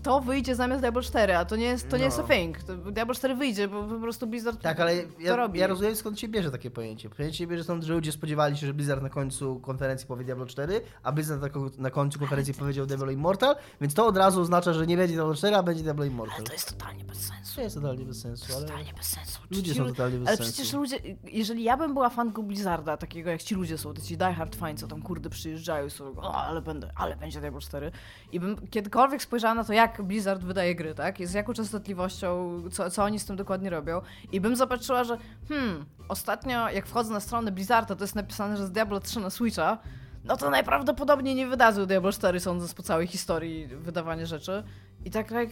[0.04, 2.28] to wyjdzie zamiast Diablo 4, a to nie jest, to nie jest a No.
[2.28, 2.62] thing.
[2.62, 5.58] To Diablo 4 wyjdzie, bo po prostu Blizzard Tak, ale to ja, robi.
[5.58, 7.10] ja rozumiem skąd się bierze takie pojęcie.
[7.10, 10.46] Pojęcie się bierze stąd, że ludzie spodziewali się, że Blizzard na końcu konferencji powie Diablo
[10.46, 11.48] 4, a Blizzard na,
[11.78, 15.34] na końcu konferencji powiedział Diablo Immortal, więc to od razu oznacza, że nie będzie Diablo
[15.34, 16.44] 4, a będzie Diablo Immortal.
[16.44, 17.54] To jest totalnie bez sensu.
[17.54, 19.40] To jest totalnie bez sensu, ale Totalnie bez sensu.
[19.50, 20.52] ludzie Ci są totalnie bez Ale sensu.
[20.52, 24.16] przecież ludzie, jeżeli ja bym była fanką Blizzarda, takiego jak ci ludzie są, to ci
[24.16, 27.60] Die Hard fani, co tam kurde przyjeżdżają i są, o, ale będę, ale będzie Diablo
[27.60, 27.90] 4.
[28.32, 31.26] I bym kiedykolwiek spojrzała na to, jak Blizzard wydaje gry, tak?
[31.26, 34.00] Z jaką częstotliwością, co, co oni z tym dokładnie robią.
[34.32, 35.18] I bym zobaczyła, że
[35.48, 39.30] hmm, ostatnio jak wchodzę na stronę Blizzarda, to jest napisane, że jest Diablo 3 na
[39.30, 39.78] Switcha,
[40.24, 44.64] no to najprawdopodobniej nie wydadzą Diablo 4, sądząc po całej historii wydawania rzeczy.
[45.04, 45.50] I tak jak...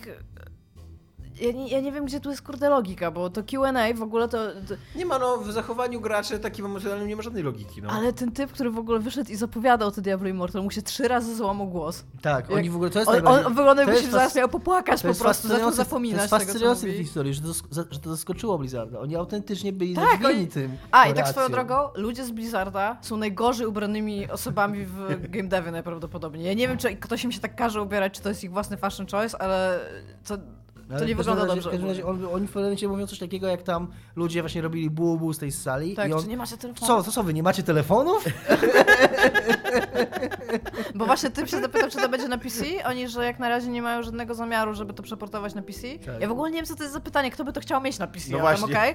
[1.41, 4.29] Ja nie, ja nie wiem, gdzie tu jest kurde logika, bo to Q&A w ogóle
[4.29, 4.75] to, to...
[4.97, 7.91] Nie ma, no, w zachowaniu graczy takim emocjonalnym nie ma żadnej logiki, no.
[7.91, 11.09] Ale ten typ, który w ogóle wyszedł i zapowiadał te Diablo Immortal, mu się trzy
[11.09, 12.05] razy złamał głos.
[12.23, 14.33] Tak, Jak- oni w ogóle to jest On, najbardziej- on wygląda to jakby się zaraz
[14.33, 17.41] fas- miał popłakać to po prostu, zaczął zapominać To jest fascynujące w tej historii, że
[17.43, 17.49] to,
[17.91, 19.01] że to zaskoczyło Blizzarda.
[19.01, 20.77] Oni autentycznie byli Tak, oni- tym.
[20.91, 25.71] A, i tak swoją drogą, ludzie z Blizzarda są najgorzej ubranymi osobami w game devie
[25.71, 26.45] najprawdopodobniej.
[26.47, 28.77] Ja nie wiem, czy ktoś im się tak każe ubierać, czy to jest ich własny
[28.77, 29.81] fashion choice, ale
[30.27, 30.35] to,
[30.93, 31.69] Ale to nie wygląda razie- dobrze.
[31.69, 34.63] W każdym razie on, oni w pewnym momencie mówią coś takiego, jak tam ludzie właśnie
[34.63, 35.95] robili bubu z tej sali.
[35.97, 36.87] tak, i on, czy nie macie telefonu?
[36.87, 38.25] co, co, co, wy nie macie telefonów?
[40.95, 42.65] Bo właśnie typ się zapytał, czy to będzie na PC.
[42.87, 45.81] Oni, że jak na razie nie mają żadnego zamiaru, żeby to przeportować na PC.
[46.07, 46.21] Tak.
[46.21, 47.99] Ja w ogóle nie wiem, co to jest za pytanie, kto by to chciał mieć
[47.99, 48.77] na PC, No ale właśnie.
[48.79, 48.95] okej.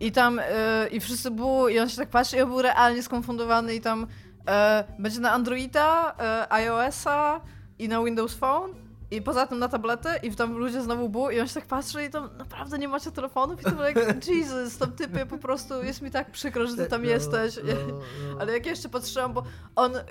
[0.00, 0.42] I tam, y,
[0.90, 4.06] i wszyscy było, i on się tak patrzy, i on był realnie skonfundowany i tam
[4.48, 7.40] e, będzie na Androida, e, iOS-a
[7.78, 8.85] i na Windows Phone.
[9.10, 12.04] I poza tym na tablety i tam ludzie znowu było i on się tak patrzy
[12.04, 13.96] i tam naprawdę nie macie telefonów i to jak
[14.28, 17.56] Jesus, tam typy po prostu jest mi tak przykro, że ty tam No, jesteś.
[17.56, 17.72] no,
[18.32, 18.40] no.
[18.40, 19.42] Ale jak jeszcze patrzyłam, bo
[19.76, 20.02] on, e,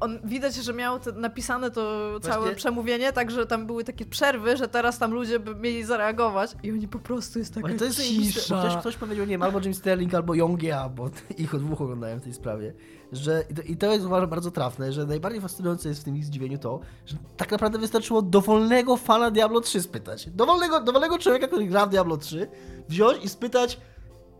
[0.00, 1.80] on widać, że miał napisane to
[2.22, 6.56] całe Właśnie- przemówienie, także tam były takie przerwy, że teraz tam ludzie by mieli zareagować
[6.62, 8.58] i oni po prostu jest taka Ale to jest cisza.
[8.58, 12.20] ktoś, ktoś powiedział, nie wiem, albo Jim Sterling, albo Yongia, bo ich od dwóch oglądałem
[12.20, 12.72] w tej sprawie,
[13.16, 16.58] że i to, jest uważam bardzo trafne, że najbardziej fascynujące jest w tym ich zdziwieniu
[16.58, 20.30] to, że tak naprawdę wystarczyło dowolnego fana Diablo 3 spytać.
[20.30, 22.48] Dowolnego, dowolnego człowieka, który gra w Diablo 3,
[22.88, 23.80] wziąć i spytać,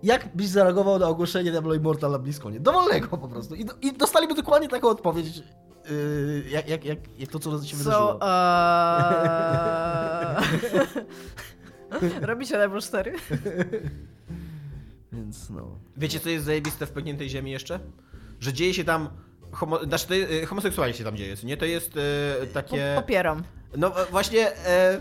[0.03, 2.61] jak byś zareagował na ogłoszenie Diablo Immortal na Bliskonie.
[2.61, 3.55] Dowolnego po prostu.
[3.55, 7.77] I, do, i dostaliby dokładnie taką odpowiedź, yy, jak, jak, jak, jak to, co się
[7.77, 8.09] wydarzyło.
[8.09, 8.25] So, uh...
[12.23, 13.15] Robicie level 4?
[15.13, 15.79] Więc no...
[15.97, 17.81] Wiecie, co jest zajebiste w Pękniętej Ziemi jeszcze?
[18.41, 19.09] Że dzieje się tam...
[19.53, 21.57] Homo, znaczy, to, y, homoseksualnie się tam dzieje, nie?
[21.57, 21.93] To jest
[22.43, 22.93] e, takie...
[22.97, 23.43] Popieram.
[23.77, 24.57] No e, właśnie...
[24.67, 25.01] E,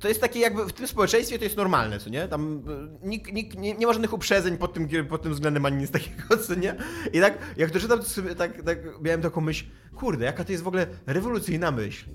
[0.00, 2.28] to jest takie jakby w tym społeczeństwie to jest normalne, co nie?
[2.28, 2.62] Tam
[3.02, 5.90] e, nikt, nikt nie, nie ma żadnych uprzedzeń pod tym, pod tym względem ani nic
[5.90, 6.74] takiego, co nie?
[7.12, 9.64] I tak, jak to czytam, to sobie tak, tak miałem taką myśl,
[9.96, 12.06] kurde, jaka to jest w ogóle rewolucyjna myśl.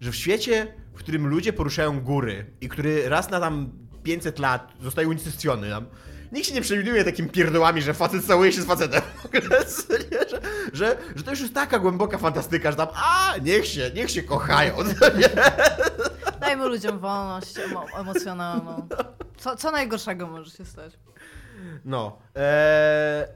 [0.00, 3.70] Że w świecie, w którym ludzie poruszają góry i który raz na tam
[4.02, 5.86] 500 lat zostaje unicestwiony tam,
[6.32, 9.02] nikt się nie przewiduje takim pierdołami, że facet całuje się z facetem.
[10.30, 10.40] Że,
[10.72, 14.22] że, że to już jest taka głęboka fantastyka, że tam, a, niech się, niech się
[14.22, 14.74] kochają.
[16.40, 18.88] Dajmy ludziom wolność emo emocjonalną.
[19.36, 20.92] Co, co najgorszego może się stać?
[21.84, 22.18] No.
[22.34, 23.26] Eee,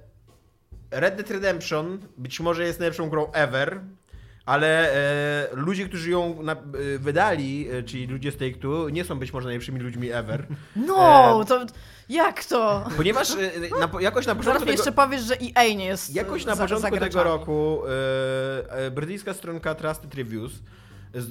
[0.91, 3.81] Red Dead Redemption być może jest najlepszą grą ever,
[4.47, 6.57] ale e, ludzie, którzy ją na, e,
[6.99, 10.47] wydali, e, czyli ludzie z Take-Two, nie są być może najlepszymi ludźmi ever.
[10.77, 11.67] No, E, to
[12.09, 12.85] jak to?
[12.97, 13.37] Ponieważ e,
[13.81, 16.63] na, jakoś na Zaraz początku tego, jeszcze powiesz, że EA nie jest jakoś na za,
[16.63, 20.53] początku za tego roku e, e, brytyjska stronka Trusted Reviews
[21.15, 21.27] z,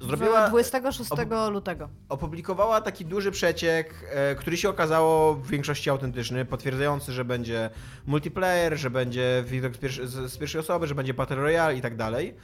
[0.00, 1.10] zrobiła, 26
[1.50, 1.88] lutego.
[2.08, 7.70] opublikowała taki duży przeciek, e, który się okazało w większości autentyczny, potwierdzający, że będzie
[8.06, 11.80] multiplayer, że będzie widok z, pierwszy, z, z pierwszej osoby, że będzie Battle Royale i
[11.80, 12.34] tak dalej.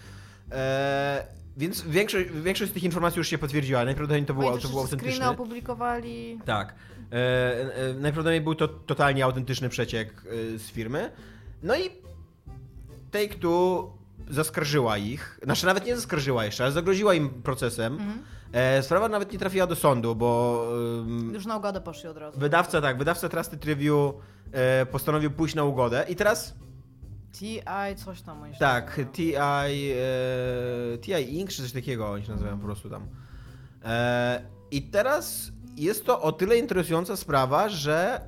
[0.53, 1.27] E,
[1.57, 3.85] więc większość, większość z tych informacji już się potwierdziła.
[3.85, 5.31] Najprawdopodobniej to było, to było autentyczne.
[5.31, 6.41] opublikowali.
[6.45, 6.75] Tak.
[7.13, 10.11] E, e, najprawdopodobniej był to totalnie autentyczny przeciek
[10.55, 11.13] e, z firmy.
[11.63, 11.91] No i
[13.13, 13.91] Take-Two
[14.31, 15.41] zaskarżyła ich.
[15.43, 17.93] Znaczy nawet nie zaskarżyła jeszcze, ale zagroziła im procesem.
[17.93, 18.19] Mhm.
[18.53, 20.63] E, sprawa nawet nie trafiła do sądu, bo
[21.01, 22.41] ym, Już na ugodę poszli od razu.
[22.41, 24.15] wydawca, tak, wydawca Trusted Review
[24.53, 26.55] e, postanowił pójść na ugodę i teraz
[27.33, 27.61] TI,
[28.05, 29.01] coś tam oni tak.
[29.13, 31.51] TI, e, TI Inc.
[31.51, 33.07] czy coś takiego oni się nazywają po prostu tam.
[33.85, 38.21] E, I teraz jest to o tyle interesująca sprawa, że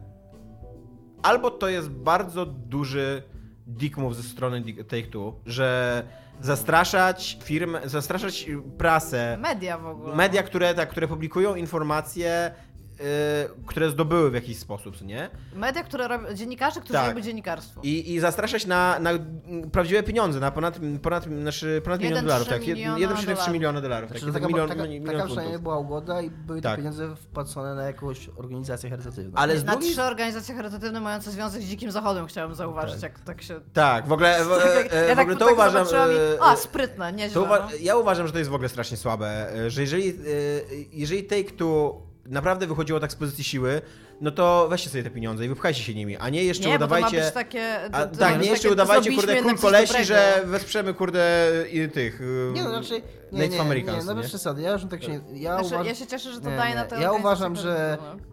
[1.23, 3.23] albo to jest bardzo duży
[3.69, 6.03] dick move ze strony Take-Two, że
[6.41, 8.47] zastraszać firmę, zastraszać
[8.79, 10.17] prasę, Media w ogóle.
[10.17, 12.55] media, które, tak, które publikują informacje,
[13.67, 15.31] które zdobyły w jakiś sposób, nie?
[15.55, 17.09] Media, które robią, dziennikarze, którzy Tak.
[17.09, 17.81] robią dziennikarstwo.
[17.85, 19.11] I, i zastraszać na, na
[19.73, 22.49] prawdziwe pieniądze, na ponad, ponad, znaczy ponad milion 1,3 dolarów.
[22.49, 23.53] Tak, miliona 1,3 dolarów.
[23.53, 24.11] miliona dolarów.
[24.11, 26.77] Tak, Znaczy, tak, taka, milion, taka, milion taka przynajmniej była ugoda i były te Tak.
[26.77, 29.33] pieniądze wpłacone na jakąś organizację charytatywną.
[29.35, 33.21] Ale z Na drugiej trzy organizacje charytatywne mające związek z Dzikim Zachodem chciałem zauważyć, jak
[33.21, 33.61] tak się...
[33.73, 34.55] Tak, w ogóle, w, e,
[35.09, 35.87] ja w tak, ogóle to tak uważam.
[35.87, 36.15] i...
[36.15, 37.43] e, A, sprytne, nieźle.
[37.43, 37.69] Uwa- no.
[37.81, 40.15] ja uważam, że to jest w ogóle strasznie słabe, e, że jeżeli, e,
[40.93, 43.81] jeżeli Take-Two naprawdę wychodziło tak z pozycji siły,
[44.21, 46.87] no to weźcie sobie te pieniądze i wypchajcie się nimi, a nie jeszcze Nie, bo
[46.87, 47.25] to ma udawajcie...
[47.25, 47.81] być takie...
[47.93, 50.07] A, to- to tak, nie jeszcze takie, udawajcie, zrobiliśmy kurde, król kolesi, dobrego.
[50.07, 52.21] że wesprzemy, kurde, i tych...
[52.21, 53.01] e, Nie, no znaczy, nie,
[53.33, 54.29] nie, Native nie, Americans, no bez nie?
[54.29, 56.71] przesady, ja już tak się, ja Znaczy, uważam, ja się cieszę, że to Nie, daje
[56.71, 56.77] nie.
[56.77, 58.25] na te Ja uważam, że- charytatywne.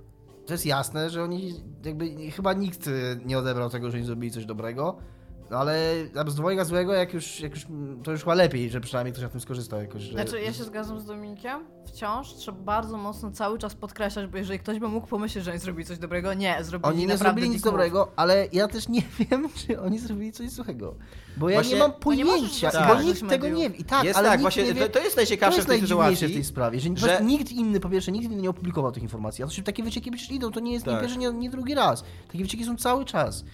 [0.45, 1.53] to jest jasne, że oni
[1.85, 5.14] jakby, chyba nikt y, nie odebrał tego, że oni zrobili coś dobrego, no
[5.49, 5.93] ale
[6.27, 7.65] z dwojga złego, jak już, jak już,
[8.03, 10.11] to już chyba lepiej, że przynajmniej ktoś na tym skorzystał jakoś, że...
[10.11, 11.59] Znaczy, ja się zgadzam z Dominikiem.
[11.87, 15.59] Wciąż trzeba bardzo mocno cały czas podkreślać, bo jeżeli ktoś by mógł pomyśleć, że oni
[15.59, 19.49] zrobili coś dobrego, nie, zrobili Oni nie zrobili nic dobrego, ale ja też nie wiem,
[19.55, 20.95] czy oni zrobili coś złego.
[21.37, 22.87] Bo ja Właśnie- nie mam bo nie możesz pojęcia, tak.
[22.87, 23.75] bo oskarżyć nikt tego nie wie.
[23.75, 25.67] I tak, jest ale tak, nikt właśnie, nie wie, to, to jest to najciekawsze jest
[25.67, 26.27] w tej najdziwniejsze sytuacji.
[26.27, 29.43] w tej sprawie, że, że- nikt inny, po pierwsze, nikt inny nie opublikował tych informacji.
[29.43, 31.01] A to się takie wycieki przecież idą, to nie jest nie Tak.
[31.01, 32.03] pierwszy, nie, nie drugi raz.
[32.27, 33.45] Takie wycieki są cały czas.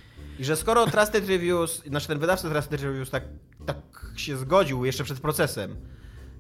[0.42, 3.24] I że skoro Trusted Reviews, znaczy ten wydawca Trusted Reviews tak,
[3.66, 3.78] tak
[4.16, 5.76] się zgodził jeszcze przed procesem,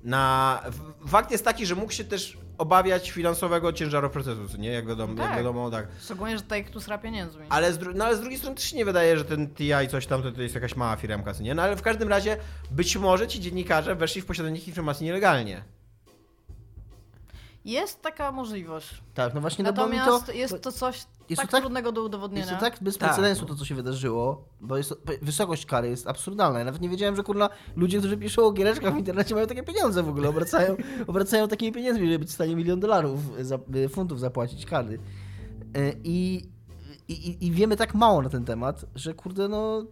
[0.04, 0.62] na...
[1.08, 4.70] Fakt jest taki, że mógł się też obawiać finansowego ciężaru procesu, nie?
[4.70, 5.38] Jak wiadomo, jak Tak.
[5.38, 5.88] wiadomo tak.
[6.04, 7.46] Szczególnie, że tutaj tu sra pieniędzmi.
[7.50, 9.72] Ale z, dru- no, ale z drugiej strony też się nie wydaje, że ten TI
[9.92, 11.56] coś tam to, to jest jakaś mała firmka, nie?
[11.56, 12.38] No ale w każdym razie
[12.72, 15.64] być może ci dziennikarze weszli w posiadanie informacji nielegalnie.
[17.66, 19.04] Jest taka możliwość.
[19.14, 20.32] Tak, no właśnie, no bo mi Natomiast to...
[20.32, 22.46] jest to coś jest tak, tak- trudnego do udowodnienia.
[22.46, 23.48] Jest to tak bez Tak, precedensu no.
[23.48, 26.60] to, co się wydarzyło, bo jest to, wysokość kary jest absurdalna.
[26.60, 29.64] Ja nawet nie wiedziałem, że kurna ludzie, którzy piszą o giereczkach w internecie mają takie
[29.64, 30.76] pieniądze w ogóle, obracają,
[31.08, 35.00] obracają takimi pieniędzmi, żeby być w stanie milion dolarów, za, y, funtów zapłacić kary.
[35.78, 36.50] Y, I,
[37.08, 39.86] i, I wiemy tak mało na ten temat, że kurde no...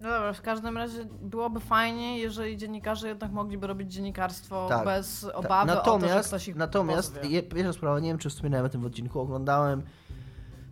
[0.00, 4.84] No dobra, w każdym razie byłoby fajnie, jeżeli dziennikarze jednak mogliby robić dziennikarstwo Tak.
[4.84, 8.18] bez ta- obawy o to, że natomiast, ktoś ich natomiast je, pierwsza sprawa, nie wiem
[8.18, 9.82] czy wspominałem o tym w odcinku, oglądałem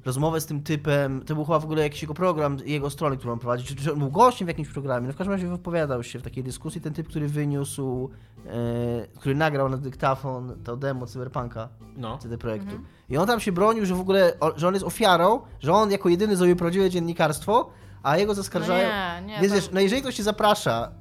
[0.05, 3.33] rozmowę z tym typem, to był chyba w ogóle jakiś jego program, jego strony, którą
[3.33, 6.03] on prowadzi, czy, czy on był gościem w jakimś programie, no w każdym razie wypowiadał
[6.03, 8.11] się w takiej dyskusji, ten typ, który wyniósł,
[8.47, 12.19] e, który nagrał na dyktafon to demo Cyberpunka, No.
[12.19, 12.71] CD Projektu.
[12.71, 12.87] Mhm.
[13.09, 15.91] I on tam się bronił, że w ogóle, o, że on jest ofiarą, że on
[15.91, 17.71] jako jedyny zrobił prawdziwe dziennikarstwo,
[18.07, 18.89] a jego zaskarżają...
[18.89, 19.41] No nie, nie.
[19.41, 20.93] Więc to- wiesz, no jeżeli ktoś cię zaprasza,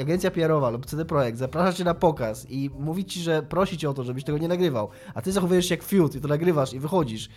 [0.00, 3.90] agencja PR-owa lub CD Projekt, zaprasza cię na pokaz i mówi ci, że prosi cię
[3.90, 6.72] o to, żebyś tego nie nagrywał, a ty zachowujesz się jak fiut i to nagrywasz
[6.72, 7.28] i wychodzisz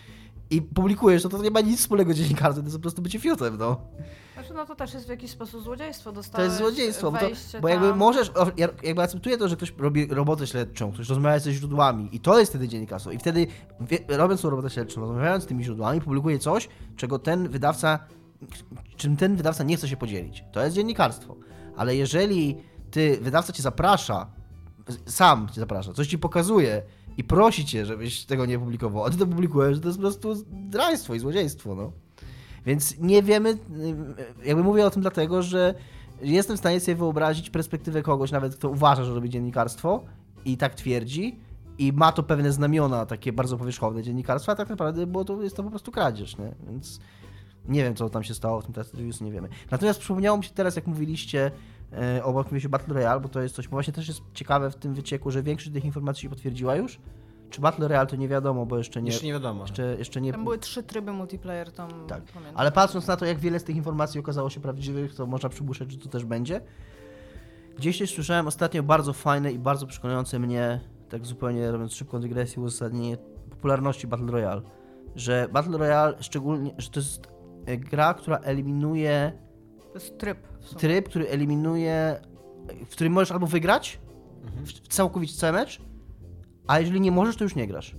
[0.49, 3.19] i publikujesz, to to nie ma nic wspólnego z dziennikarstwem, to jest po prostu bycie
[3.19, 3.81] fiutem, no.
[4.33, 6.09] Znaczy, no to też jest w jakiś sposób złodziejstwo.
[6.09, 7.27] To Dostałeś jest złodziejstwo, bo, to,
[7.61, 8.31] bo jakby możesz,
[8.83, 12.51] jakby akceptuję to, że ktoś robi robotę śledczą, ktoś rozmawia ze źródłami i to jest
[12.51, 13.47] wtedy dziennikarstwo i wtedy
[14.07, 17.99] robiąc tą robotę śledczą, rozmawiając z tymi źródłami, publikuje coś, czego ten wydawca,
[18.97, 20.43] czym ten wydawca nie chce się podzielić.
[20.51, 21.35] To jest dziennikarstwo.
[21.75, 22.57] Ale jeżeli
[22.91, 24.27] ty, wydawca cię zaprasza,
[25.05, 26.81] sam cię zaprasza, coś ci pokazuje
[27.17, 30.35] i prosi cię, żebyś tego nie publikował, a ty to publikujesz, to jest po prostu
[30.35, 31.91] zdrajstwo i złodziejstwo, no.
[32.65, 33.57] Więc nie wiemy,
[34.45, 35.73] jakby mówię o tym dlatego, że
[36.21, 40.03] jestem w stanie sobie wyobrazić perspektywę kogoś, nawet kto uważa, że robi dziennikarstwo
[40.45, 41.39] i tak twierdzi
[41.77, 45.55] i ma to pewne znamiona takie bardzo powierzchowne dziennikarstwa, a tak naprawdę było to, jest
[45.55, 46.55] to po prostu kradzież, nie?
[46.69, 46.99] Więc
[47.69, 49.49] nie wiem, co tam się stało w tym test reviews, nie wiemy.
[49.71, 51.51] Natomiast przypomniało mi się teraz, jak mówiliście
[51.93, 54.75] e, o mówiliście Battle Royale, bo to jest coś, bo właśnie też jest ciekawe w
[54.75, 56.99] tym wycieku, że większość tych informacji się potwierdziła już.
[57.49, 59.11] Czy Battle Royale to nie wiadomo, bo jeszcze nie...
[59.11, 59.61] Jeszcze nie wiadomo.
[59.61, 62.23] Jeszcze, jeszcze nie, Tam były trzy tryby multiplayer, tam Tak.
[62.23, 62.57] pamiętam.
[62.57, 65.91] ale patrząc na to, jak wiele z tych informacji okazało się prawdziwych, to można przypuszczać,
[65.91, 66.61] że to też będzie.
[67.77, 72.63] Gdzieś też słyszałem ostatnio bardzo fajne i bardzo przekonujące mnie, tak zupełnie robiąc szybką dygresję,
[72.63, 73.17] uzasadnienie
[73.49, 74.61] popularności Battle Royale.
[75.15, 77.27] Że Battle Royale szczególnie, że to jest
[77.77, 79.31] gra, która eliminuje
[79.87, 80.37] To jest tryb.
[80.61, 80.79] w sumie.
[80.81, 82.21] tryb, który eliminuje,
[82.85, 83.99] w którym możesz albo wygrać
[84.65, 85.81] w całkowicie cały mecz,
[86.67, 87.95] a jeżeli nie możesz, to już nie grasz.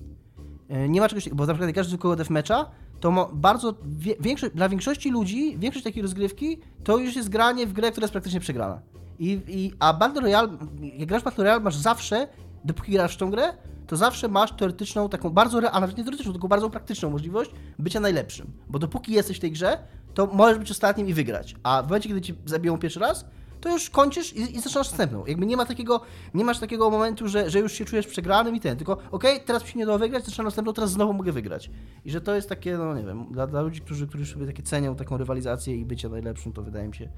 [0.69, 4.55] E, Nie ma czegoś bo na przykład jak grasz zwykłego deathmatcha, to bardzo, wie, większość,
[4.55, 8.41] dla większości ludzi, większość takiej rozgrywki, to już jest granie w grę, która jest praktycznie
[8.41, 8.81] przegrana.
[9.19, 10.49] I, i, a Battle Royale,
[10.97, 12.29] jak grasz Battle Royale, masz zawsze,
[12.65, 13.53] dopóki grasz w tą grę,
[13.91, 18.01] to zawsze masz teoretyczną, taką bardzo, a nawet nie teoretyczną, tylko bardzo praktyczną możliwość bycia
[18.01, 18.53] najlepszym.
[18.69, 19.79] Bo dopóki jesteś w tej grze,
[20.15, 21.57] to możesz być ostatnim i wygrać.
[21.63, 23.25] A w momencie, kiedy ci zabiją pierwszy raz,
[23.61, 25.27] to już kończysz i, i zaczynasz następną.
[25.27, 26.01] Jakby nie ma takiego,
[26.35, 29.63] nie masz takiego momentu, że, że już się czujesz przegranym i ten, tylko okej, teraz
[29.63, 31.71] mi się nie dało wygrać, zaczynam następną, teraz znowu mogę wygrać.
[32.05, 34.63] I że to jest takie, no nie wiem, dla, dla ludzi, którzy, którzy sobie takie
[34.63, 37.09] cenią taką rywalizację i bycie najlepszym, to wydaje mi się,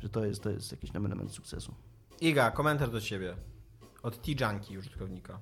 [0.00, 1.74] że to jest, to jest jakiś element sukcesu.
[2.20, 3.34] Iga, komentarz do ciebie.
[4.02, 5.40] Od T-Junkie użytkownika.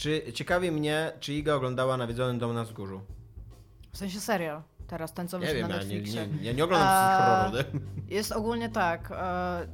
[0.00, 3.00] Czy ciekawi mnie, czy Iga oglądała Nawiedzonym Dom na Wzgórzu?
[3.92, 4.62] W sensie serial.
[4.86, 6.26] Teraz ten, co Nie wyszedł wiem, na ja nie, Netflixie.
[6.26, 7.68] nie, ja nie oglądam A- horroru.
[8.08, 9.12] Jest ogólnie tak.
[9.12, 9.66] e,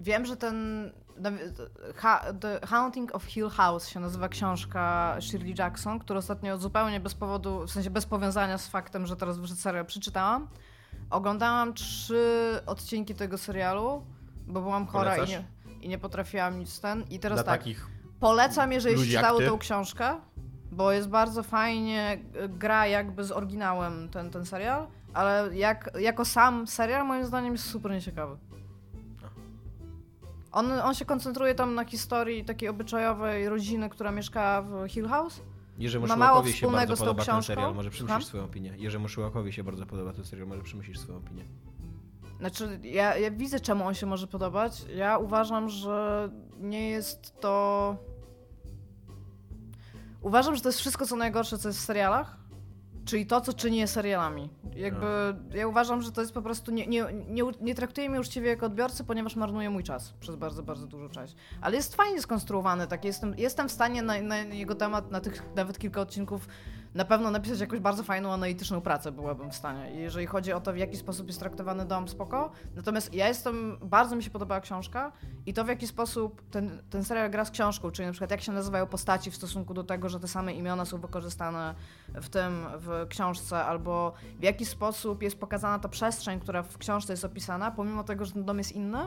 [0.00, 0.90] wiem, że ten.
[2.40, 7.66] The Haunting of Hill House się nazywa książka Shirley Jackson, którą ostatnio zupełnie bez powodu,
[7.66, 10.48] w sensie bez powiązania z faktem, że teraz wyszedł serial, przeczytałam.
[11.10, 12.24] Oglądałam trzy
[12.66, 14.04] odcinki tego serialu,
[14.46, 15.44] bo byłam chora i nie,
[15.80, 17.04] i nie potrafiłam nic ten.
[17.10, 17.60] I teraz Dla tak.
[17.60, 17.86] takich
[18.20, 20.16] Polecam, jeżeli ludzi czytały tą książkę,
[20.72, 26.24] bo jest bardzo fajnie, y, gra jakby z oryginałem ten, ten serial, ale jak, jako
[26.24, 28.36] sam serial moim zdaniem jest super nieciekawy.
[30.52, 35.42] On, on się koncentruje tam na historii takiej obyczajowej rodziny, która mieszka w Hill House.
[35.78, 38.06] Jerzemu Ma mało Szyłakowi się bardzo podoba ten serial, może Słucham?
[38.06, 38.74] przemyślisz swoją opinię.
[38.76, 41.44] Jerzemu Szyłakowi się bardzo podoba ten serial, może przemyślisz swoją opinię.
[42.40, 44.84] Znaczy, ja, ja widzę, czemu on się może podobać.
[44.94, 47.96] Ja uważam, że nie jest to.
[50.20, 52.36] Uważam, że to jest wszystko, co najgorsze, co jest w serialach.
[53.04, 54.50] Czyli to, co czyni je serialami.
[54.76, 55.06] Jakby
[55.54, 56.70] ja uważam, że to jest po prostu.
[56.70, 60.62] Nie, nie, nie, nie traktuję mnie uczciwie jako odbiorcy, ponieważ marnuje mój czas przez bardzo,
[60.62, 61.36] bardzo dużo czasu.
[61.60, 63.04] Ale jest fajnie skonstruowany, tak.
[63.04, 66.48] Jestem, jestem w stanie na, na jego temat, na tych nawet kilka odcinków,
[66.94, 69.90] na pewno napisać jakąś bardzo fajną, analityczną pracę byłabym w stanie.
[70.00, 72.50] Jeżeli chodzi o to, w jaki sposób jest traktowany dom, spoko.
[72.76, 75.12] Natomiast ja jestem, bardzo mi się podobała książka
[75.46, 78.40] i to, w jaki sposób ten, ten serial gra z książką, czyli na przykład jak
[78.40, 81.74] się nazywają postaci w stosunku do tego, że te same imiona są wykorzystane
[82.08, 87.12] w tym, w książce, albo w jaki sposób jest pokazana ta przestrzeń, która w książce
[87.12, 88.98] jest opisana, pomimo tego, że ten dom jest inny,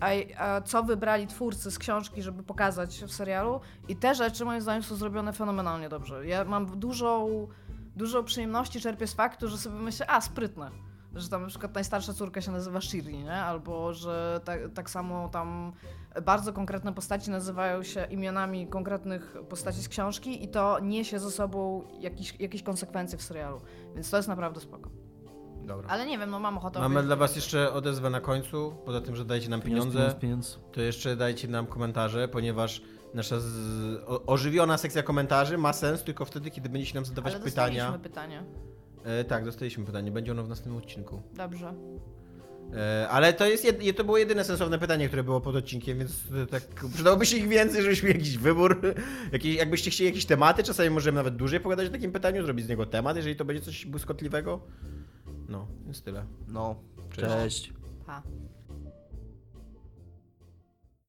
[0.00, 3.60] a, a co wybrali twórcy z książki, żeby pokazać w serialu.
[3.88, 6.26] I te rzeczy moim zdaniem są zrobione fenomenalnie dobrze.
[6.26, 7.48] Ja mam dużą,
[7.96, 10.70] dużo przyjemności czerpię z faktu, że sobie myślę, a sprytne.
[11.14, 13.34] Że tam na przykład najstarsza córka się nazywa Shirley, nie?
[13.34, 15.72] Albo że tak, tak samo tam
[16.22, 21.82] bardzo konkretne postaci nazywają się imionami konkretnych postaci z książki i to niesie ze sobą
[22.38, 23.60] jakieś konsekwencje w serialu.
[23.94, 24.90] Więc to jest naprawdę spoko.
[25.68, 25.88] Dobra.
[25.88, 26.80] Ale nie wiem, no mam ochotę...
[26.80, 28.74] Mamy dla was jeszcze odezwę na końcu.
[28.84, 30.58] Poza tym, że dajcie nam pieniądze, Pieniądz, pieniądz.
[30.72, 32.82] to jeszcze dajcie nam komentarze, ponieważ
[33.14, 33.46] nasza z...
[34.06, 37.74] o, ożywiona sekcja komentarzy ma sens tylko wtedy, kiedy będziecie nam zadawać Ale pytania.
[37.92, 38.44] dostaliśmy pytanie.
[39.04, 40.10] E, tak, dostaliśmy pytanie.
[40.10, 41.22] Będzie ono w następnym odcinku.
[41.34, 41.74] Dobrze.
[42.74, 43.96] E, ale to, jest jed...
[43.96, 46.12] to było jedyne sensowne pytanie, które było pod odcinkiem, więc
[46.42, 46.62] e, tak
[46.94, 48.80] przydałoby się ich więcej, żebyśmy jakiś wybór,
[49.32, 52.68] jakiś, jakbyście chcieli jakieś tematy, czasami możemy nawet dłużej pogadać o takim pytaniu, zrobić z
[52.68, 54.60] niego temat, jeżeli to będzie coś błyskotliwego.
[55.48, 56.26] No, więc tyle.
[56.48, 56.76] No,
[57.10, 57.26] Cześć.
[57.28, 57.72] cześć.
[58.06, 58.22] Pa.